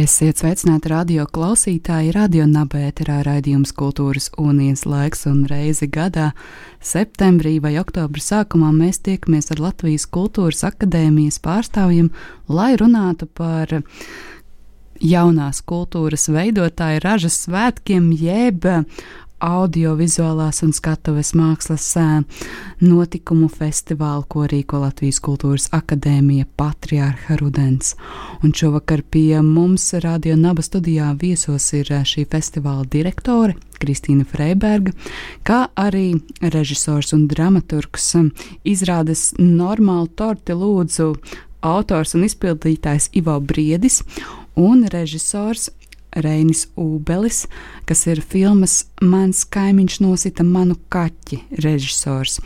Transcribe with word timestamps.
Esiet 0.00 0.38
sveicināti 0.40 0.88
radio 0.88 1.26
klausītāji, 1.28 2.12
radio 2.14 2.46
nabēterā 2.48 3.18
raidījums 3.26 3.74
kultūras 3.76 4.30
unijas 4.40 4.86
laiks 4.88 5.26
un 5.28 5.42
reizi 5.50 5.90
gadā. 5.92 6.30
Septembrī 6.80 7.58
vai 7.60 7.74
oktobra 7.82 8.22
sākumā 8.24 8.70
mēs 8.72 9.02
tiekamies 9.04 9.50
ar 9.52 9.60
Latvijas 9.60 10.06
kultūras 10.08 10.62
akadēmijas 10.70 11.40
pārstāvjiem, 11.44 12.08
lai 12.48 12.70
runātu 12.80 13.28
par 13.28 13.74
jaunās 15.04 15.60
kultūras 15.68 16.30
veidotāju 16.32 17.04
ražas 17.04 17.42
svētkiem, 17.44 18.08
jeb 18.16 18.64
audiovizuālās 19.40 20.62
un 20.64 20.72
skatuves 20.76 21.32
mākslas 21.36 21.86
notikumu 22.80 23.48
festivālu, 23.52 24.24
ko 24.28 24.44
rīko 24.50 24.82
Latvijas 24.84 25.20
Kultūras 25.24 25.68
Akadēmija 25.76 26.46
Patriārha 26.60 27.38
Rudens. 27.40 27.94
Un 28.44 28.54
šovakar 28.56 29.02
pie 29.02 29.40
mums 29.44 29.90
Radio 30.04 30.36
Naba 30.36 30.62
studijā 30.64 31.10
viesos 31.20 31.70
ir 31.76 31.88
šī 31.88 32.26
festivāla 32.30 32.86
direktore 32.88 33.56
Kristīna 33.80 34.26
Freiberga, 34.28 34.92
kā 35.42 35.66
arī 35.74 36.20
režisors 36.40 37.14
un 37.16 37.26
dramaturgs 37.30 38.12
izrādes 38.68 39.30
normāli 39.38 40.12
torti 40.16 40.56
lūdzu 40.56 41.14
autors 41.64 42.14
un 42.16 42.24
izpildītājs 42.28 43.10
Ivo 43.16 43.38
Briedis 43.40 44.02
un 44.60 44.84
režisors 44.92 45.70
Reinis 46.16 46.66
Ubelis, 46.76 47.44
kas 47.86 48.06
ir 48.10 48.22
filmas 48.22 48.84
Mans 49.00 49.44
kaimiņš 49.44 50.00
nosita 50.04 50.44
manu 50.46 50.76
kaķi 50.90 51.44
režisors. 51.62 52.40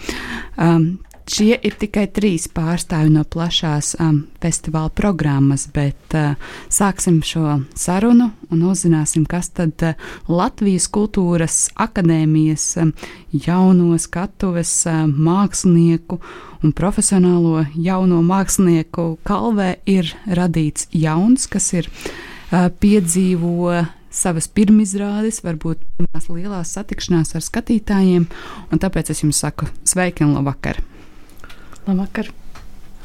Um, 0.56 0.98
Šie 1.24 1.54
ir 1.64 1.72
tikai 1.80 2.02
trīs 2.12 2.44
pārstāvji 2.52 3.14
no 3.14 3.22
plašās 3.24 3.94
um, 3.96 4.26
festivāla 4.44 4.90
programmas, 4.92 5.62
bet 5.72 6.12
uh, 6.12 6.34
sāksim 6.68 7.22
šo 7.24 7.62
sarunu 7.80 8.26
un 8.52 8.64
uzzināsim, 8.68 9.24
kas 9.24 9.48
tad 9.56 9.80
uh, 9.88 9.94
Latvijas 10.28 10.84
kultūras 10.92 11.70
akadēmijas 11.80 12.66
um, 12.82 12.92
jauno 13.32 13.96
skatuves 13.96 14.74
uh, 14.84 15.06
mākslinieku 15.08 16.20
un 16.60 16.76
profesionālo 16.76 17.64
jauno 17.72 18.20
mākslinieku 18.20 19.14
kalvē 19.24 19.78
ir 19.88 20.12
radīts 20.28 20.90
jauns, 20.92 21.48
kas 21.48 21.72
ir 21.72 21.88
piedzīvo 22.80 23.82
savas 24.14 24.46
pirmizrādes, 24.54 25.40
varbūt 25.44 25.80
pirmās 25.98 26.28
lielās 26.30 26.74
satikšanās 26.76 27.34
ar 27.34 27.42
skatītājiem, 27.44 28.28
un 28.70 28.82
tāpēc 28.82 29.10
es 29.10 29.24
jums 29.24 29.40
saku 29.42 29.68
sveiki 29.86 30.26
un 30.26 30.36
labvakar! 30.38 30.80
Labvakar! 31.88 32.30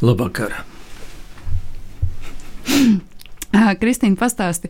Labvakar. 0.05 0.53
Kristīna 3.81 4.15
pastāsti, 4.19 4.69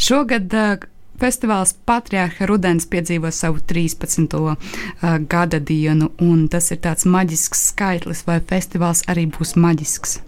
šogad 0.00 0.54
festivāls 1.20 1.74
Patriārha 1.86 2.48
Rudens 2.48 2.88
piedzīvo 2.90 3.30
savu 3.30 3.60
13. 3.60 4.56
gada 5.30 5.60
dienu, 5.60 6.10
un 6.24 6.46
tas 6.50 6.72
ir 6.74 6.80
tāds 6.84 7.06
maģisks 7.06 7.68
skaitlis, 7.70 8.24
vai 8.26 8.40
festivāls 8.40 9.04
arī 9.12 9.28
būs 9.36 9.54
maģisks? 9.60 10.18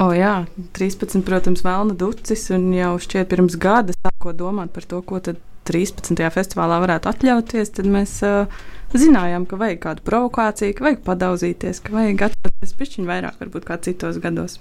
Oh, 0.00 0.14
jā, 0.16 0.46
13, 0.78 1.20
protams, 1.26 1.60
vēlna 1.60 1.92
ducis, 2.00 2.46
un 2.56 2.70
jau 2.72 2.94
šķiet 3.04 3.28
pirms 3.28 3.58
gada 3.60 3.92
sākot 3.98 4.38
domāt 4.38 4.72
par 4.72 4.86
to, 4.88 5.02
ko 5.04 5.20
tad 5.20 5.42
13. 5.68 6.16
festivālā 6.32 6.78
varētu 6.80 7.10
atļauties, 7.10 7.74
tad 7.76 7.90
mēs 7.90 8.14
uh, 8.24 8.48
zinājām, 8.96 9.44
ka 9.50 9.60
vajag 9.60 9.82
kādu 9.84 10.06
provokāciju, 10.08 10.78
ka 10.78 10.88
vajag 10.88 11.04
padauzīties, 11.04 11.84
ka 11.84 11.98
vajag 11.98 12.26
atļauties 12.30 12.76
pišķiņu 12.80 13.12
vairāk 13.12 13.44
varbūt 13.44 13.68
kā 13.68 13.76
citos 13.84 14.16
gados 14.24 14.56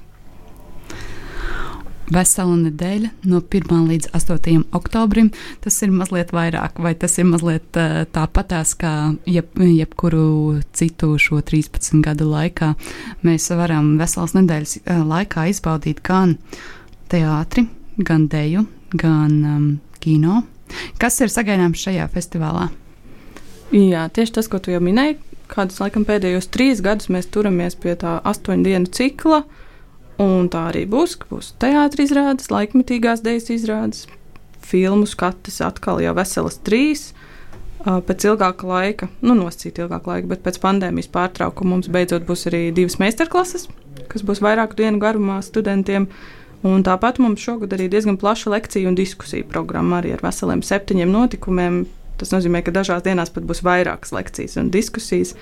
vesela 2.13 2.55
nedēļa, 2.57 3.09
no 3.29 3.41
1. 3.41 3.69
līdz 3.89 4.11
8. 4.17 4.65
oktobrim. 4.75 5.31
Tas 5.63 5.77
ir 5.85 5.93
mazliet 5.93 6.33
vairāk, 6.35 6.79
vai 6.81 6.93
tas 6.99 7.17
ir 7.21 7.27
mazliet 7.29 7.77
tāpatās 8.15 8.75
kā 8.79 8.93
jeb, 9.29 9.53
jebkuru 9.59 10.59
citu 10.73 11.13
šo 11.21 11.41
13 11.45 12.01
gadu 12.05 12.29
laikā. 12.29 12.73
Mēs 13.25 13.49
varam 13.57 13.95
veselas 14.01 14.35
nedēļas 14.37 14.79
laikā 15.09 15.49
izbaudīt 15.53 16.03
gan 16.05 16.37
teātri, 17.09 17.67
gan 17.97 18.27
deju, 18.31 18.65
gan 18.93 19.39
um, 19.45 19.71
kino. 20.01 20.43
Kas 21.01 21.17
ir 21.23 21.33
sagaidāms 21.33 21.81
šajā 21.81 22.05
festivālā? 22.13 22.69
Jā, 23.73 24.07
tieši 24.13 24.37
tas, 24.37 24.47
ko 24.49 24.57
tu 24.61 24.73
jau 24.73 24.81
minēji, 24.81 25.19
kādus 25.49 25.77
laikam 25.81 26.05
pēdējos 26.05 26.49
trīs 26.53 26.81
gadus 26.85 27.09
mēs 27.13 27.29
turamies 27.29 27.77
pie 27.77 27.95
tā 27.97 28.17
astoņu 28.25 28.65
dienu 28.65 28.89
cikla. 28.93 29.43
Uh, 29.45 29.58
Un 30.19 30.49
tā 30.51 30.65
arī 30.73 30.83
būs, 30.89 31.15
ka 31.15 31.29
būs 31.31 31.53
teātris 31.63 32.09
izrādes, 32.09 32.49
laikmetīgās 32.51 33.21
dēļas 33.23 33.51
izrādes, 33.55 34.01
filmu 34.59 35.07
skates 35.07 35.61
atkal 35.63 36.01
jau 36.03 36.11
veselas 36.17 36.59
trīs. 36.65 37.13
Pēc 37.79 38.25
ilgāka 38.27 38.67
laika, 38.67 39.07
nu, 39.23 39.37
nosacīt 39.39 39.79
ilgāka 39.79 40.11
laika, 40.11 40.27
bet 40.33 40.41
pēc 40.43 40.57
pandēmijas 40.59 41.07
pārtraukuma 41.13 41.77
mums 41.77 41.87
beidzot 41.87 42.25
būs 42.27 42.49
arī 42.51 42.65
divas 42.75 42.97
meistarklases, 42.99 43.69
kas 44.11 44.25
būs 44.27 44.43
vairāku 44.43 44.75
dienu 44.81 44.99
garumā 44.99 45.39
studentiem. 45.45 46.09
Un 46.67 46.83
tāpat 46.83 47.21
mums 47.23 47.39
šogad 47.39 47.71
arī 47.77 47.87
diezgan 47.87 48.19
plaša 48.19 48.51
lekciju 48.51 48.91
un 48.91 48.99
diskusiju 48.99 49.47
programma 49.47 50.01
arī 50.01 50.11
ar 50.17 50.25
veseliem 50.25 50.59
septiņiem 50.59 51.15
notikumiem. 51.15 51.85
Tas 52.19 52.33
nozīmē, 52.35 52.59
ka 52.65 52.75
dažās 52.75 53.05
dienās 53.05 53.31
pat 53.31 53.47
būs 53.47 53.63
vairākas 53.63 54.11
lekcijas 54.11 54.59
un 54.59 54.67
diskusijas. 54.73 55.37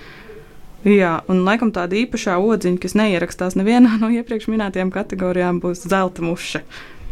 Jā, 0.85 1.17
un 1.31 1.41
laikam 1.47 1.71
tāda 1.73 1.97
īpašā 1.97 2.37
odziņa, 2.37 2.81
kas 2.83 2.93
neierakstās 2.97 3.57
nevienā 3.57 3.97
no 4.01 4.11
iepriekš 4.13 4.51
minētajām 4.51 4.93
kategorijām, 4.93 5.61
būs 5.63 5.87
zelta 5.89 6.25
muša. 6.25 6.61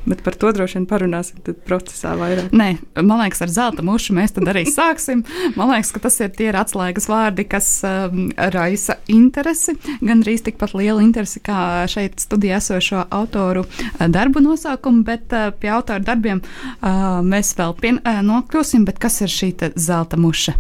Bet 0.06 0.22
par 0.22 0.36
to 0.38 0.52
droši 0.54 0.78
vien 0.78 0.84
parunāsim 0.86 1.40
procesā 1.66 2.12
vairāk. 2.18 2.52
Nē, 2.54 2.68
man 3.02 3.24
liekas, 3.24 3.42
ar 3.42 3.50
zelta 3.50 3.82
mušu 3.86 4.14
mēs 4.14 4.36
tad 4.36 4.52
arī 4.52 4.62
sāksim. 4.70 5.24
Man 5.58 5.72
liekas, 5.74 5.90
ka 5.96 6.04
tas 6.04 6.20
ir 6.22 6.30
tie 6.38 6.52
ir 6.52 6.58
atslēgas 6.60 7.10
vārdi, 7.10 7.48
kas 7.50 7.70
um, 7.90 8.28
raisa 8.54 9.00
interesi. 9.10 9.74
Gan 10.06 10.22
arī 10.22 10.38
tikpat 10.46 10.76
liela 10.78 11.02
interesi 11.02 11.42
kā 11.42 11.88
šeit 11.90 12.22
studijā 12.22 12.62
esošo 12.62 13.08
autoru 13.10 13.66
uh, 13.66 14.06
darbu 14.06 14.46
nosaukumu, 14.46 15.02
bet 15.10 15.34
uh, 15.34 15.50
pie 15.58 15.74
autoru 15.74 16.06
darbiem 16.06 16.44
uh, 16.46 17.18
mēs 17.26 17.56
vēl 17.58 17.74
pien, 17.82 17.98
uh, 18.06 18.22
nokļūsim. 18.30 18.86
Bet 18.86 19.02
kas 19.02 19.24
ir 19.26 19.34
šī 19.34 19.56
zelta 19.74 20.22
muša? 20.22 20.54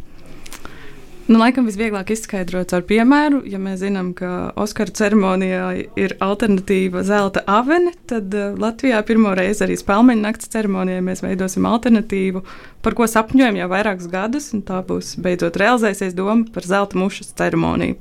Nu, 1.25 1.39
laikam 1.41 1.65
visvieglāk 1.65 2.11
izskaidrots 2.13 2.75
ar 2.77 2.83
piemēru, 2.85 3.39
ja 3.49 3.57
mēs 3.57 3.79
zinām, 3.81 4.11
ka 4.13 4.51
Oskara 4.61 4.93
ceremonijā 4.93 5.63
ir 5.97 6.13
alternatīva 6.21 7.01
zelta 7.07 7.41
avene, 7.49 7.95
tad 8.05 8.29
uh, 8.37 8.53
Latvijā 8.61 8.99
pirmo 9.07 9.33
reizi 9.37 9.65
arī 9.65 9.79
spēļu 9.81 10.19
nakts 10.19 10.51
ceremonijai 10.53 11.01
mēs 11.07 11.25
veidosim 11.25 11.65
alternatīvu, 11.65 12.45
par 12.85 12.97
ko 12.99 13.09
sapņojam 13.09 13.57
jau 13.57 13.71
vairākus 13.73 14.11
gadus, 14.13 14.51
un 14.53 14.61
tā 14.69 14.83
būs 14.85 15.15
beidzot 15.25 15.57
realizēsies 15.57 16.13
doma 16.13 16.45
par 16.53 16.69
zelta 16.69 17.01
mušas 17.01 17.33
ceremoniju. 17.33 17.97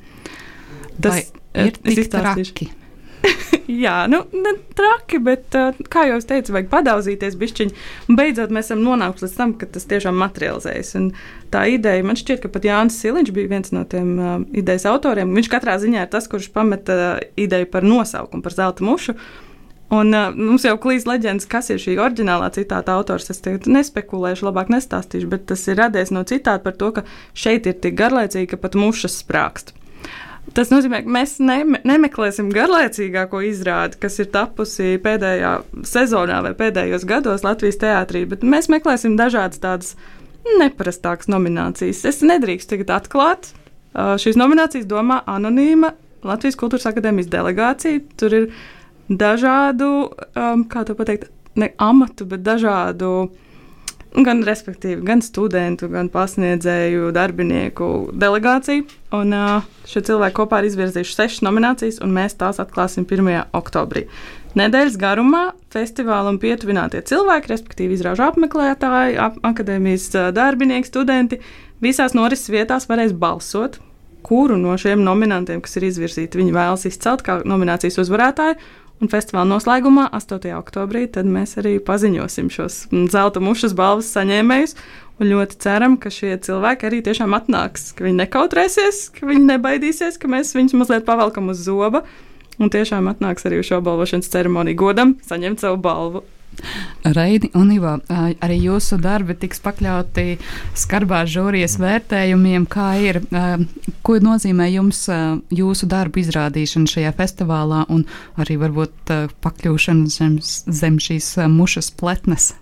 Tas 1.00 1.32
Vai 1.54 1.68
ir 1.70 1.80
tik 1.80 2.12
traki. 2.12 2.74
Jā, 3.84 4.04
nu, 4.10 4.20
ne 4.32 4.52
traki, 4.76 5.18
bet, 5.24 5.54
kā 5.92 6.04
jau 6.08 6.18
teicu, 6.28 6.54
vajag 6.54 6.68
padauzīties 6.72 7.36
bišķiņi. 7.40 7.76
Un 8.10 8.18
beidzot, 8.18 8.52
mēs 8.54 8.68
esam 8.68 8.82
nonākuši 8.84 9.26
līdz 9.26 9.38
tam, 9.38 9.54
ka 9.60 9.68
tas 9.76 9.88
tiešām 9.90 10.18
materializējas. 10.20 10.92
Un 11.00 11.08
tā 11.54 11.64
ideja, 11.72 12.04
man 12.06 12.18
šķiet, 12.20 12.42
ka 12.44 12.52
pat 12.52 12.68
Jānis 12.68 12.98
Siliņš 13.00 13.32
bija 13.34 13.52
viens 13.52 13.72
no 13.74 13.84
tiem 13.88 14.12
uh, 14.18 14.36
idejas 14.56 14.86
autoriem. 14.90 15.32
Viņš 15.38 15.50
katrā 15.52 15.78
ziņā 15.82 16.04
ir 16.04 16.12
tas, 16.12 16.28
kurš 16.30 16.50
pameta 16.54 16.98
uh, 17.00 17.24
ideju 17.40 17.70
par 17.72 17.86
nosaukumu, 17.86 18.44
par 18.44 18.56
zelta 18.56 18.84
mušu. 18.86 19.16
Un, 19.94 20.10
uh, 20.16 20.34
mums 20.34 20.64
jau 20.66 20.74
klīst 20.80 21.08
leģendas, 21.08 21.48
kas 21.50 21.70
ir 21.72 21.80
šī 21.80 21.96
oriģinālā 22.02 22.50
citāta 22.56 22.96
autors. 22.98 23.30
Es 23.32 23.40
tagad 23.44 23.68
nespekulēšu, 23.70 24.48
labāk 24.48 24.72
nestāstīšu, 24.74 25.30
bet 25.32 25.48
tas 25.52 25.64
ir 25.70 25.80
radies 25.80 26.12
no 26.14 26.24
citāta 26.28 26.64
par 26.66 26.76
to, 26.80 26.92
ka 26.98 27.06
šeit 27.36 27.68
ir 27.70 27.78
tik 27.80 27.96
garlaicīgi, 28.00 28.50
ka 28.52 28.60
pat 28.60 28.76
mušas 28.80 29.20
sprākst. 29.22 29.74
Tas 30.52 30.68
nozīmē, 30.68 31.00
ka 31.06 31.12
mēs 31.14 31.38
ne, 31.40 31.62
nemeklēsim 31.88 32.50
garlaicīgāko 32.52 33.40
izrādi, 33.48 33.96
kas 34.02 34.18
ir 34.20 34.28
tapusi 34.34 34.98
pēdējā 35.02 35.54
sezonā 35.88 36.42
vai 36.44 36.52
pēdējos 36.58 37.06
gados 37.08 37.46
Latvijas 37.46 37.80
teātrī, 37.80 38.26
bet 38.28 38.44
mēs 38.44 38.68
meklēsim 38.72 39.16
dažādas 39.16 39.62
tādas 39.62 39.94
neparastākas 40.60 41.30
nominācijas. 41.32 42.04
Es 42.10 42.20
nedrīkstu 42.26 42.74
tagad 42.74 42.92
atklāt. 42.98 43.54
Šīs 43.94 44.36
nominācijas 44.36 44.88
domā 44.90 45.22
anonīma 45.30 45.94
Latvijas 46.28 46.58
Kultūras 46.60 46.88
Akadēmijas 46.90 47.30
delegācija. 47.32 48.02
Tur 48.20 48.36
ir 48.36 48.46
dažādu, 49.08 49.90
um, 50.36 50.64
kā 50.68 50.84
to 50.84 50.96
pateikt, 50.98 51.30
ne 51.60 51.70
amatu, 51.80 52.26
bet 52.28 52.44
dažādu 52.44 53.30
gan, 54.22 54.44
respektīvi, 54.46 55.02
gan 55.06 55.22
studentu, 55.24 55.88
gan 55.90 56.08
pasniedzēju, 56.12 57.10
darbinieku 57.14 57.88
delegāciju. 58.14 58.86
Un 59.18 59.34
uh, 59.34 59.66
šie 59.90 60.04
cilvēki 60.06 60.36
kopā 60.38 60.60
ir 60.62 60.70
izvirzījuši 60.70 61.16
sešas 61.18 61.44
nominācijas, 61.46 62.00
un 62.04 62.14
mēs 62.14 62.38
tās 62.38 62.60
atklāsim 62.62 63.08
1. 63.08 63.50
oktobrī. 63.56 64.06
Nedēļas 64.54 64.98
garumā 65.02 65.48
festivāla 65.74 66.30
un 66.30 66.38
pietuvinātie 66.42 67.00
cilvēki, 67.08 67.50
respektīvi 67.50 67.96
izrāžu 67.96 68.22
apmeklētāji, 68.28 69.16
ap 69.18 69.40
akadēmijas 69.42 70.12
darbinieki, 70.36 70.86
studenti, 70.86 71.40
visās 71.82 72.14
norises 72.14 72.52
vietās 72.54 72.86
varēs 72.86 73.16
balsot, 73.18 73.80
kuru 74.24 74.56
no 74.56 74.76
šiem 74.80 75.02
nominantiem, 75.04 75.58
kas 75.64 75.74
ir 75.80 75.88
izvirzīti, 75.90 76.38
viņi 76.38 76.54
vēlas 76.54 76.86
izcelt 76.88 77.26
kā 77.26 77.40
nominācijas 77.42 77.98
uzvarētāju. 78.04 78.56
Un 79.04 79.10
festivāla 79.12 79.44
noslēgumā, 79.50 80.06
8. 80.16 80.46
oktobrī, 80.56 81.02
mēs 81.28 81.58
arī 81.60 81.74
paziņosim 81.76 82.46
šos 82.48 82.76
zelta 83.12 83.42
mušas 83.44 83.74
balvas 83.76 84.08
saņēmējus. 84.14 84.72
Un 85.20 85.28
ļoti 85.28 85.58
ceram, 85.60 85.98
ka 86.00 86.08
šie 86.08 86.30
cilvēki 86.40 86.88
arī 86.88 87.02
tiešām 87.04 87.36
atnāks, 87.36 87.90
ka 87.92 88.06
viņi 88.06 88.16
nekautrēsies, 88.22 89.02
ka 89.12 89.28
viņi 89.28 89.44
nebaidīsies, 89.50 90.16
ka 90.16 90.30
mēs 90.32 90.54
viņus 90.56 90.76
mazliet 90.80 91.04
pavelkam 91.04 91.52
uz 91.52 91.60
zoba. 91.66 92.00
Un 92.56 92.72
tiešām 92.72 93.12
atnāks 93.12 93.44
arī 93.44 93.60
uz 93.60 93.68
šo 93.68 93.82
balvošanas 93.84 94.32
ceremoniju 94.32 94.80
godam 94.86 95.12
saņemt 95.28 95.60
savu 95.60 95.82
balvu. 95.84 96.24
Reidi 97.04 97.50
un 97.58 97.72
Ivo, 97.74 97.96
arī 98.14 98.58
jūsu 98.62 98.98
darbi 99.02 99.36
tiks 99.38 99.60
pakļauti 99.64 100.38
skarbās 100.78 101.30
žūrijas 101.34 101.76
vērtējumiem. 101.82 102.66
Kā 102.70 102.88
ir, 103.02 103.20
ko 104.06 104.18
nozīmē 104.22 104.70
jums 104.72 105.04
jūsu 105.54 105.88
darbu 105.90 106.22
izrādīšana 106.24 106.90
šajā 106.90 107.12
festivālā 107.18 107.84
un 107.92 108.06
arī 108.40 108.58
varbūt 108.62 109.14
pakļūšana 109.44 110.10
zem, 110.12 110.38
zem 110.42 110.98
šīs 111.02 111.34
mušas 111.52 111.92
pletnes? 111.98 112.52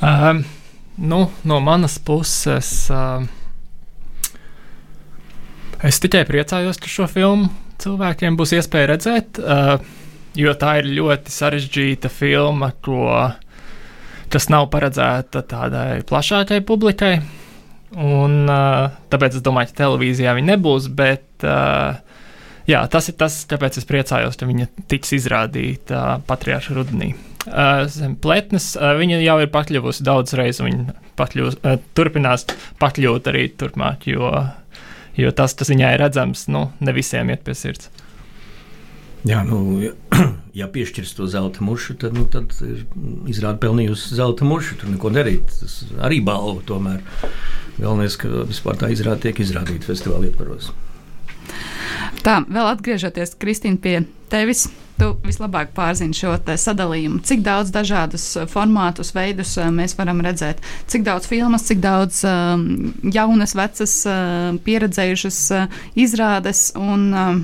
Um, 0.00 0.44
nu, 0.96 1.26
no 1.44 1.60
manas 1.60 1.98
puses. 1.98 2.72
Uh, 2.92 3.28
Es 5.80 5.96
tikai 5.96 6.26
priecājos, 6.28 6.76
ka 6.76 6.90
šo 6.92 7.06
filmu 7.08 7.48
cilvēkiem 7.80 8.34
būs 8.36 8.52
iespēja 8.58 8.90
redzēt, 8.90 9.38
uh, 9.40 9.80
jo 10.38 10.54
tā 10.58 10.78
ir 10.80 10.90
ļoti 10.98 11.32
sarežģīta 11.34 12.10
filma, 12.12 12.72
ko, 12.84 13.06
kas 14.30 14.48
nav 14.52 14.68
paredzēta 14.72 15.42
tādai 15.50 16.02
plašākai 16.06 16.60
publikai. 16.66 17.14
Un, 17.90 18.44
uh, 18.46 18.92
tāpēc 19.10 19.40
es 19.40 19.42
domāju, 19.42 19.72
ka 19.72 19.80
televīzijā 19.82 20.36
viņa 20.36 20.52
nebūs, 20.52 20.86
bet 20.94 21.42
uh, 21.42 21.98
jā, 22.70 22.84
tas 22.92 23.10
ir 23.10 23.16
tas, 23.18 23.40
kāpēc 23.50 23.80
es 23.80 23.88
priecājos, 23.88 24.38
ka 24.38 24.46
viņa 24.46 24.68
tiks 24.92 25.16
izrādīta 25.18 25.98
uh, 25.98 26.22
Patriārša 26.28 26.76
rudenī. 26.78 27.16
Uh, 27.48 27.88
pletnes 28.22 28.76
uh, 28.78 28.92
viņa 29.00 29.18
jau 29.24 29.36
ir 29.42 29.50
pakļuvusi 29.50 30.06
daudz 30.06 30.36
reizes, 30.38 30.62
un 30.62 30.70
viņa 30.70 30.96
pakļūs, 31.18 31.58
uh, 31.64 31.80
turpinās 31.98 32.46
pakļūt 32.78 33.32
arī 33.32 33.48
turpmāk, 33.58 34.06
jo 34.12 34.30
jo 35.18 35.32
tas, 35.36 35.54
tas 35.58 35.70
viņai 35.70 35.94
ir 35.94 36.02
redzams, 36.04 36.46
nu, 36.52 36.68
ne 36.80 36.94
visiem 36.96 37.30
iet 37.32 37.42
pie 37.46 37.56
sirds. 37.58 37.90
Jā, 39.28 39.42
nu, 39.44 39.80
ja, 39.84 39.92
ja 40.62 40.68
piešķirs 40.72 41.14
to 41.18 41.28
zelta 41.30 41.64
mušu, 41.64 41.96
tad, 42.00 42.16
nu, 42.16 42.26
tad 42.30 42.54
izrāda 43.28 43.58
pelnījusi 43.60 44.16
zelta 44.16 44.48
mušu. 44.48 44.80
Tur 44.80 44.92
neko 44.94 45.12
darīt. 45.14 45.52
Tas 45.60 45.82
arī 46.00 46.22
balva 46.24 46.62
tomēr. 46.66 47.02
Galvenais, 47.80 48.16
ka 48.20 48.44
vispār 48.48 48.78
tā 48.80 48.90
izrāda 48.92 49.28
tiek 49.28 49.40
izrādīta 49.40 49.88
festivāla 49.88 50.28
ietvaros. 50.28 50.72
Tā, 52.24 52.42
vēl 52.44 52.66
atgriežoties, 52.74 53.36
Kristīna, 53.40 53.80
pie 53.80 53.94
tevis 54.32 54.66
tu 55.00 55.14
vislabāk 55.24 55.72
pārzini 55.76 56.16
šo 56.16 56.34
sadalījumu? 56.60 57.22
Cik 57.24 57.44
daudz 57.46 57.72
dažādus 57.72 58.26
uh, 58.36 58.44
formātus, 58.50 59.14
veidus 59.16 59.54
uh, 59.56 59.70
mēs 59.72 59.96
varam 59.96 60.20
redzēt? 60.24 60.60
Cik 60.92 61.06
daudz 61.06 61.28
filmas, 61.30 61.64
cik 61.68 61.80
daudz 61.80 62.20
um, 62.28 62.92
jaunas, 63.14 63.56
vecas, 63.56 63.96
uh, 64.08 64.52
pieredzējušas 64.66 65.40
uh, 65.56 65.80
izrādes, 65.96 66.66
un, 66.76 67.08
um, 67.14 67.40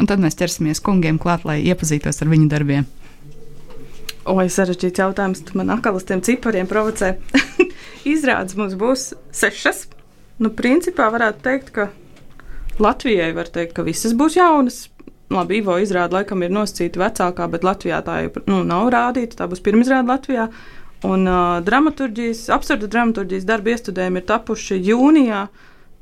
un 0.00 0.08
tad 0.10 0.22
mēs 0.22 0.38
ķersimies 0.40 0.82
kungiem 0.84 1.20
klāt, 1.20 1.44
lai 1.48 1.60
iepazītos 1.68 2.22
ar 2.24 2.32
viņu 2.32 2.48
darbiem. 2.50 2.88
Oi, 4.30 4.46
sarežģīts 4.52 5.00
jautājums. 5.00 5.40
Tu 5.44 5.56
man 5.58 5.72
atkal 5.74 5.96
uz 5.96 6.04
tiem 6.08 6.20
cipariem 6.24 6.68
provocē. 6.70 7.14
Izrādes 8.14 8.56
mums 8.58 8.76
būs 8.80 9.10
sešas. 9.36 9.86
Nu, 10.40 10.52
principā 10.56 11.08
varētu 11.12 11.44
teikt, 11.44 11.72
ka 11.76 11.90
Latvijai 12.80 13.32
var 13.36 13.50
teikt, 13.52 13.74
ka 13.76 13.84
visas 13.84 14.16
būs 14.16 14.38
jaunas 14.38 14.86
labi, 15.30 15.60
Ivo 15.60 15.76
izrāda 15.78 16.18
laikam 16.18 16.42
ir 16.42 16.52
nosacīta 16.54 17.00
vecākā, 17.04 17.46
bet 17.52 17.64
Latvijā 17.66 18.00
tā 18.06 18.20
jau 18.24 18.44
nu, 18.50 18.60
nav 18.66 18.90
rādīta. 18.94 19.38
Tā 19.40 19.48
būs 19.50 19.62
pirmizrāde 19.64 20.10
Latvijā. 20.10 20.48
Un 21.06 21.24
uh, 21.24 21.60
dramaturgijas, 21.64 22.48
absurda 22.52 22.90
dramaturgijas 22.90 23.46
darba 23.48 23.72
iestudējumi 23.72 24.20
ir 24.20 24.26
tapuši 24.28 24.80
jūnijā. 24.90 25.44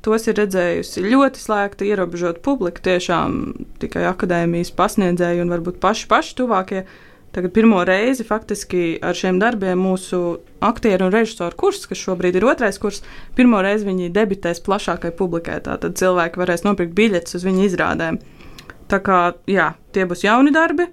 Tos 0.05 0.29
ir 0.31 0.37
redzējusi 0.39 1.03
ļoti 1.03 1.41
slēgta, 1.41 1.83
ierobežota 1.83 2.39
publika, 2.43 2.79
tiešām 2.85 3.39
tikai 3.81 4.05
akadēmijas 4.07 4.71
pasniedzēji 4.77 5.43
un 5.43 5.51
varbūt 5.51 5.81
paši, 5.83 6.07
paši 6.11 6.35
tuvākie. 6.39 6.83
Tagad 7.35 7.53
pirmo 7.53 7.81
reizi 7.85 8.23
faktiski 8.25 8.95
ar 9.05 9.13
šiem 9.13 9.37
darbiem 9.41 9.77
mūsu 9.77 10.39
aktieru 10.65 11.09
un 11.09 11.13
režisoru 11.13 11.59
kurs, 11.59 11.83
kas 11.85 11.99
šobrīd 12.01 12.39
ir 12.39 12.47
otrais 12.47 12.79
kurs, 12.81 13.03
pirmo 13.37 13.59
reizi 13.61 13.85
viņi 13.85 14.09
debitēs 14.15 14.63
plašākai 14.65 15.11
publikai. 15.19 15.59
Tātad 15.67 15.99
cilvēki 15.99 16.41
varēs 16.41 16.65
nopirkt 16.65 16.95
biļetes 16.97 17.37
uz 17.37 17.45
viņu 17.45 17.67
izrādēm. 17.67 18.17
Tā 18.89 19.01
kā 19.05 19.19
jā, 19.51 19.73
tie 19.93 20.07
būs 20.09 20.25
jauni 20.25 20.55
darbi, 20.55 20.87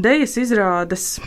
dejas 0.00 0.38
izrādes. 0.40 1.18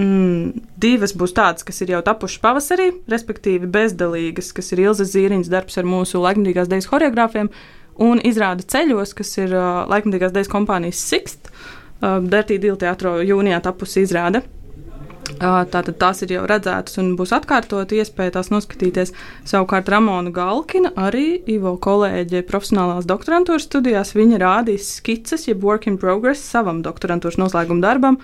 Mm, 0.00 0.62
divas 0.80 1.12
būs 1.12 1.34
tādas, 1.36 1.66
kas 1.68 1.82
ir 1.84 1.92
jau 1.92 2.00
tapušas 2.06 2.40
pavasarī, 2.40 2.88
respektīvi 3.12 3.68
bezdalīgas, 3.68 4.48
kas 4.56 4.72
ir 4.72 4.86
Ilzas 4.86 5.12
Zīriņas 5.12 5.52
darbs 5.52 5.76
ar 5.76 5.88
mūsu 5.88 6.22
laikmatīgās 6.22 6.70
dejas 6.70 6.88
choreogrāfiem, 6.88 7.50
un 8.00 8.22
izrāda 8.24 8.64
ceļos, 8.64 9.12
kas 9.18 9.36
ir 9.42 9.52
uh, 9.52 9.84
laikmatīgās 9.92 10.32
dejas 10.32 10.50
kompānijas 10.52 11.02
Sixt, 11.12 11.52
uh, 11.52 12.22
Dertī 12.24 12.56
Dīla 12.62 12.80
teātro 12.86 13.18
jūnijā 13.20 13.60
tapusi 13.68 14.06
izrāde. 14.06 14.46
Tātad 15.38 15.94
tās 15.98 16.20
ir 16.24 16.34
jau 16.34 16.42
redzētas 16.48 16.98
un 17.00 17.12
būs 17.16 17.32
atkārtot 17.34 17.92
iespēja 17.94 18.34
tās 18.36 18.50
noskatīties. 18.52 19.12
Savukārt 19.48 19.88
Ramona 19.90 20.32
Galkina, 20.34 20.92
arī 20.98 21.38
Ivo 21.50 21.76
kolēģe 21.82 22.42
profesionālās 22.48 23.06
doktorantūras 23.08 23.66
studijās, 23.68 24.12
viņa 24.18 24.40
rādīs 24.42 24.90
skices, 24.98 25.46
jeb 25.48 25.64
work 25.64 25.88
in 25.90 25.98
progress 26.02 26.42
savam 26.52 26.82
doktorantūras 26.84 27.40
noslēguma 27.40 27.84
darbam, 27.84 28.18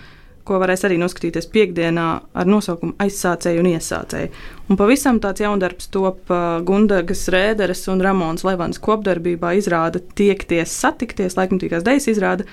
ko 0.48 0.58
varēs 0.62 0.86
arī 0.88 0.96
noskatīties 1.00 1.50
piekdienā 1.52 2.06
ar 2.32 2.48
nosaukumu 2.48 2.96
Aizsācēju 3.04 3.62
un 3.62 3.70
Iesācēju. 3.74 4.32
Un 4.68 4.80
pavisam 4.80 5.20
tāds 5.22 5.44
jaundarbs 5.44 5.92
top 5.94 6.32
uh, 6.32 6.58
Gundagas 6.66 7.26
Rēderes 7.32 7.84
un 7.92 8.02
Ramons 8.04 8.44
Levans 8.48 8.80
kopdarbībā 8.82 9.54
izrāda 9.60 10.02
tiekties, 10.18 10.72
satikties, 10.72 11.38
laikmatīgās 11.38 11.86
dejas 11.86 12.10
izrāda 12.12 12.48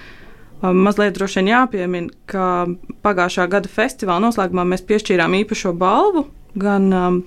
Um, 0.63 0.77
mazliet 0.85 1.17
droši 1.17 1.41
vien 1.41 1.49
jāpiemina, 1.51 2.13
ka 2.31 2.65
pagājušā 3.03 3.43
gada 3.51 3.69
festivāla 3.69 4.23
noslēgumā 4.23 4.63
mēs 4.71 4.85
piešķīrām 4.87 5.35
īpašo 5.41 5.73
balvu 5.77 6.29
gan 6.55 6.87
um, 6.95 7.17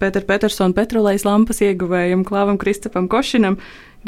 Pēteram 0.00 0.30
Petersona 0.30 0.72
petrolejas 0.72 1.26
lampas 1.28 1.58
ieguvējam 1.60 2.22
Klāvam 2.24 2.56
Kristapam 2.56 3.04
Košinam, 3.12 3.58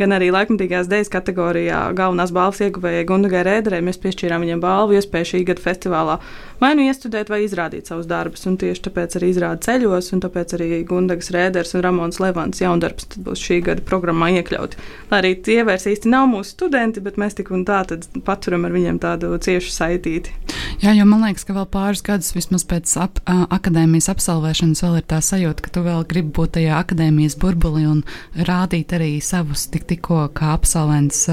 gan 0.00 0.14
arī 0.16 0.30
laikmatīgās 0.32 0.88
dēļas 0.90 1.12
kategorijā 1.12 1.82
galvenās 1.96 2.32
balvas 2.34 2.62
ieguvējai 2.64 3.08
Gundagai 3.08 3.42
Rēderei. 3.48 3.82
Mēs 3.84 4.00
piešķīrām 4.02 4.46
viņam 4.46 4.62
balvu 4.62 4.96
iespēju 4.98 5.30
šī 5.32 5.42
gada 5.50 5.64
festivālā 5.64 6.18
vai 6.62 6.72
nu 6.78 6.86
iestudēt, 6.86 7.30
vai 7.32 7.42
izrādīt 7.44 7.90
savus 7.90 8.06
darbus. 8.10 8.44
Un 8.46 8.56
tieši 8.60 8.84
tāpēc 8.86 9.16
arī 9.18 9.32
izrāda 9.32 9.60
ceļos, 9.66 10.12
un 10.14 10.22
tāpēc 10.22 10.54
arī 10.56 10.68
Gundagas 10.88 11.32
Rēders 11.34 11.74
un 11.76 11.84
Ramons 11.84 12.20
Levants 12.22 12.62
jaundarbs 12.62 13.18
būs 13.18 13.42
šī 13.42 13.60
gada 13.66 13.84
programmā 13.86 14.30
iekļauti. 14.38 14.78
Lai 15.10 15.22
arī 15.22 15.34
tie 15.42 15.60
vairs 15.66 15.88
īsti 15.90 16.12
nav 16.12 16.28
mūsu 16.30 16.54
studenti, 16.54 17.02
bet 17.02 17.18
mēs 17.20 17.38
tik 17.38 17.50
un 17.54 17.66
tā 17.68 17.82
paturam 18.26 18.68
ar 18.68 18.76
viņiem 18.76 19.00
tādu 19.02 19.34
ciešu 19.42 19.74
saitīti. 19.74 20.34
Jā, 20.82 20.94
jo 20.96 21.06
man 21.06 21.24
liekas, 21.26 21.44
ka 21.46 21.54
vēl 21.56 21.66
pāris 21.70 22.02
gadus 22.06 22.32
vismaz 22.34 22.64
pēc 22.68 22.90
ap, 23.02 23.18
a, 23.26 23.42
akadēmijas 23.58 24.08
absolvēšanas 24.12 24.82
vēl 24.86 25.00
ir 25.00 25.06
tā 25.10 25.18
sajūta, 25.22 25.66
ka 25.66 25.74
tu 25.74 25.82
vēl 25.84 26.06
gribi 26.10 26.32
būt 26.38 26.56
tajā 26.56 26.78
akadēmijas 26.78 27.36
burbulī 27.42 27.84
un 27.90 28.00
rādīt 28.34 28.94
arī 28.96 29.12
savus 29.22 29.68
tik 29.72 29.81
tikko 29.86 30.26
kā 30.36 30.52
absolvents 30.56 31.28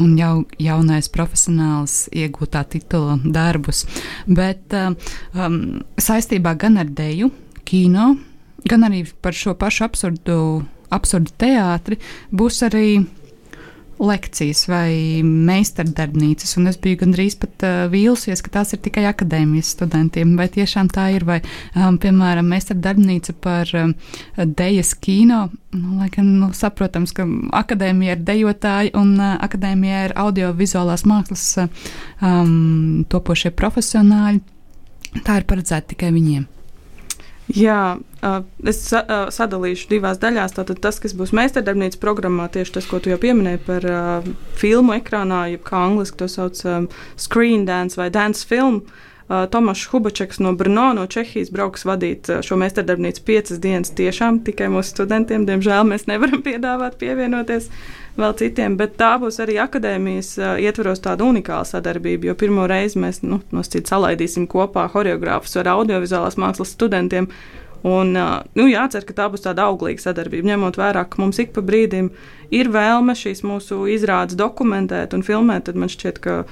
un 0.00 0.16
jau 0.18 0.32
jaunais 0.60 1.08
profesionāls 1.12 2.06
iegūtā 2.14 2.62
titula 2.70 3.18
darbus. 3.24 3.84
Bet 4.26 4.74
um, 4.76 5.80
saistībā 6.00 6.54
gan 6.60 6.78
ar 6.80 6.90
deju, 6.90 7.30
kino, 7.68 8.14
gan 8.68 8.86
arī 8.86 9.04
par 9.22 9.36
šo 9.36 9.56
pašu 9.58 9.86
absurdu, 9.88 10.38
absurdu 10.94 11.34
teātri 11.40 11.98
būs 12.32 12.62
arī 12.66 13.00
lekcijas 14.00 14.64
vai 14.70 15.20
meistardarbnīcas, 15.24 16.54
un 16.58 16.70
es 16.70 16.78
biju 16.80 17.00
gandrīz 17.02 17.36
pat 17.40 17.64
uh, 17.66 17.80
vīlusies, 17.92 18.42
ka 18.44 18.52
tās 18.58 18.74
ir 18.74 18.80
tikai 18.84 19.04
akadēmijas 19.10 19.72
studentiem. 19.76 20.34
Vai 20.40 20.48
tiešām 20.52 20.90
tā 20.92 21.10
ir, 21.16 21.26
vai, 21.28 21.40
um, 21.74 21.98
piemēram, 22.00 22.48
meistardarbnīca 22.50 23.36
par 23.44 23.72
um, 23.78 23.94
dejas 24.36 24.94
kino, 24.96 25.46
nu, 25.76 25.98
lai 26.00 26.10
gan 26.14 26.30
nu, 26.40 26.52
saprotams, 26.56 27.14
ka 27.16 27.26
akadēmija 27.62 28.16
ir 28.16 28.24
dejotāji 28.28 28.94
un 28.98 29.16
uh, 29.18 29.34
akadēmija 29.44 30.06
ir 30.08 30.16
audiovizuālās 30.20 31.04
mākslas 31.08 31.46
um, 31.60 33.04
topošie 33.10 33.52
profesionāļi. 33.56 34.42
Tā 35.26 35.40
ir 35.40 35.46
paredzēta 35.50 35.92
tikai 35.94 36.12
viņiem. 36.14 36.48
Jā, 37.50 37.98
es 38.68 38.80
sadalīšu 39.34 39.88
divās 39.90 40.20
daļās. 40.22 40.54
Tātad 40.54 40.78
tas, 40.84 41.00
kas 41.02 41.14
būs 41.18 41.32
meistardarbnīcas 41.34 41.98
programmā, 42.02 42.46
tieši 42.52 42.76
tas, 42.76 42.86
ko 42.86 43.00
tu 43.02 43.10
jau 43.10 43.18
pieminēji 43.18 43.62
par 43.66 43.86
filmu 44.60 44.94
ekrānā, 44.98 45.46
jeb 45.54 45.64
kā 45.66 45.80
angliski 45.88 46.20
to 46.20 46.28
sauc 46.30 46.60
um, 46.68 46.86
screen 47.18 47.64
dance 47.66 47.98
vai 47.98 48.10
dance 48.14 48.46
film. 48.46 48.84
Uh, 49.30 49.46
Tomašs 49.46 49.86
Hubačeks 49.86 50.38
no 50.38 50.52
Brno, 50.58 50.88
no 50.92 51.04
Čehijas, 51.06 51.52
brauks 51.54 51.84
vadīt 51.86 52.26
uh, 52.26 52.40
šo 52.42 52.56
meistardarbnīcu 52.58 53.22
piecas 53.22 53.60
dienas 53.62 53.92
tiešām 53.94 54.40
tikai 54.42 54.66
mūsu 54.74 54.90
studentiem. 54.90 55.44
Diemžēl 55.46 55.84
mēs 55.86 56.08
nevaram 56.10 56.42
piedāvāt 56.48 56.96
pievienoties 56.98 57.68
vēl 58.18 58.34
citiem, 58.40 58.74
bet 58.80 58.96
tā 58.98 59.12
būs 59.22 59.38
arī 59.44 59.60
akadēmijas 59.62 60.32
uh, 60.40 60.56
ietvaros 60.58 61.04
tāda 61.04 61.28
unikāla 61.28 61.68
sadarbība, 61.68 62.26
jo 62.26 62.34
pirmo 62.40 62.64
reizi 62.66 62.98
mēs 62.98 63.22
nu, 63.22 63.38
salaidīsim 63.54 64.48
kopā 64.50 64.88
horeogrāfus 64.96 65.54
ar 65.62 65.70
audiovizuālās 65.76 66.34
mākslas 66.34 66.74
studentiem. 66.74 67.30
Un, 67.86 68.10
uh, 68.18 68.42
nu, 68.58 68.66
jācer, 68.66 69.06
ka 69.06 69.14
tā 69.14 69.30
būs 69.30 69.46
tāda 69.46 69.68
auglīga 69.70 70.08
sadarbība, 70.08 70.56
ņemot 70.56 70.80
vērā, 70.82 71.06
ka 71.06 71.22
mums 71.22 71.38
ik 71.38 71.54
pa 71.54 71.62
brīdim 71.62 72.10
ir 72.50 72.74
vēlme 72.74 73.14
šīs 73.14 73.46
mūsu 73.46 73.84
izrādes 73.94 74.34
dokumentēt 74.34 75.14
un 75.14 75.22
filmēt. 75.22 75.68
Tad 75.70 75.78
man 75.78 75.94
šķiet, 75.94 76.18
ka 76.18 76.42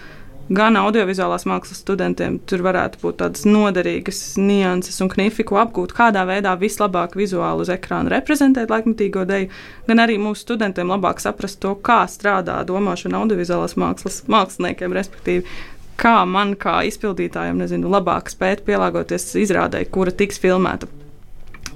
gan 0.49 0.77
audiovizuālās 0.81 1.45
mākslas 1.49 1.83
studentiem 1.83 2.39
tur 2.49 2.63
varētu 2.67 3.01
būt 3.03 3.19
tādas 3.23 3.45
noderīgas 3.49 4.21
nianses 4.41 5.01
un 5.05 5.11
knifi, 5.13 5.47
ko 5.49 5.61
apgūt, 5.63 5.95
kādā 5.97 6.25
veidā 6.29 6.55
vislabāk 6.61 7.17
vizuāli 7.19 7.67
uz 7.67 7.73
ekrāna 7.73 8.13
reprezentēt 8.17 8.73
laikmatīgo 8.73 9.25
deju, 9.29 9.51
gan 9.89 10.05
arī 10.05 10.19
mūsu 10.23 10.47
studentiem 10.47 10.93
labāk 10.95 11.23
saprast 11.25 11.61
to, 11.65 11.75
kā 11.77 12.03
strādā 12.11 12.61
domāšana 12.69 13.23
audiovizuālās 13.23 13.77
mākslas 13.81 14.23
māksliniekiem, 14.29 14.97
respektīvi. 14.97 15.59
Kā 15.99 16.23
man, 16.31 16.55
kā 16.55 16.77
izpildītājam, 16.87 17.59
nezinu, 17.59 17.91
labāk 17.91 18.31
spēt 18.31 18.63
pielāgoties 18.69 19.33
izrādē, 19.43 19.83
kura 19.91 20.15
tiks 20.15 20.39
filmēta 20.39 20.87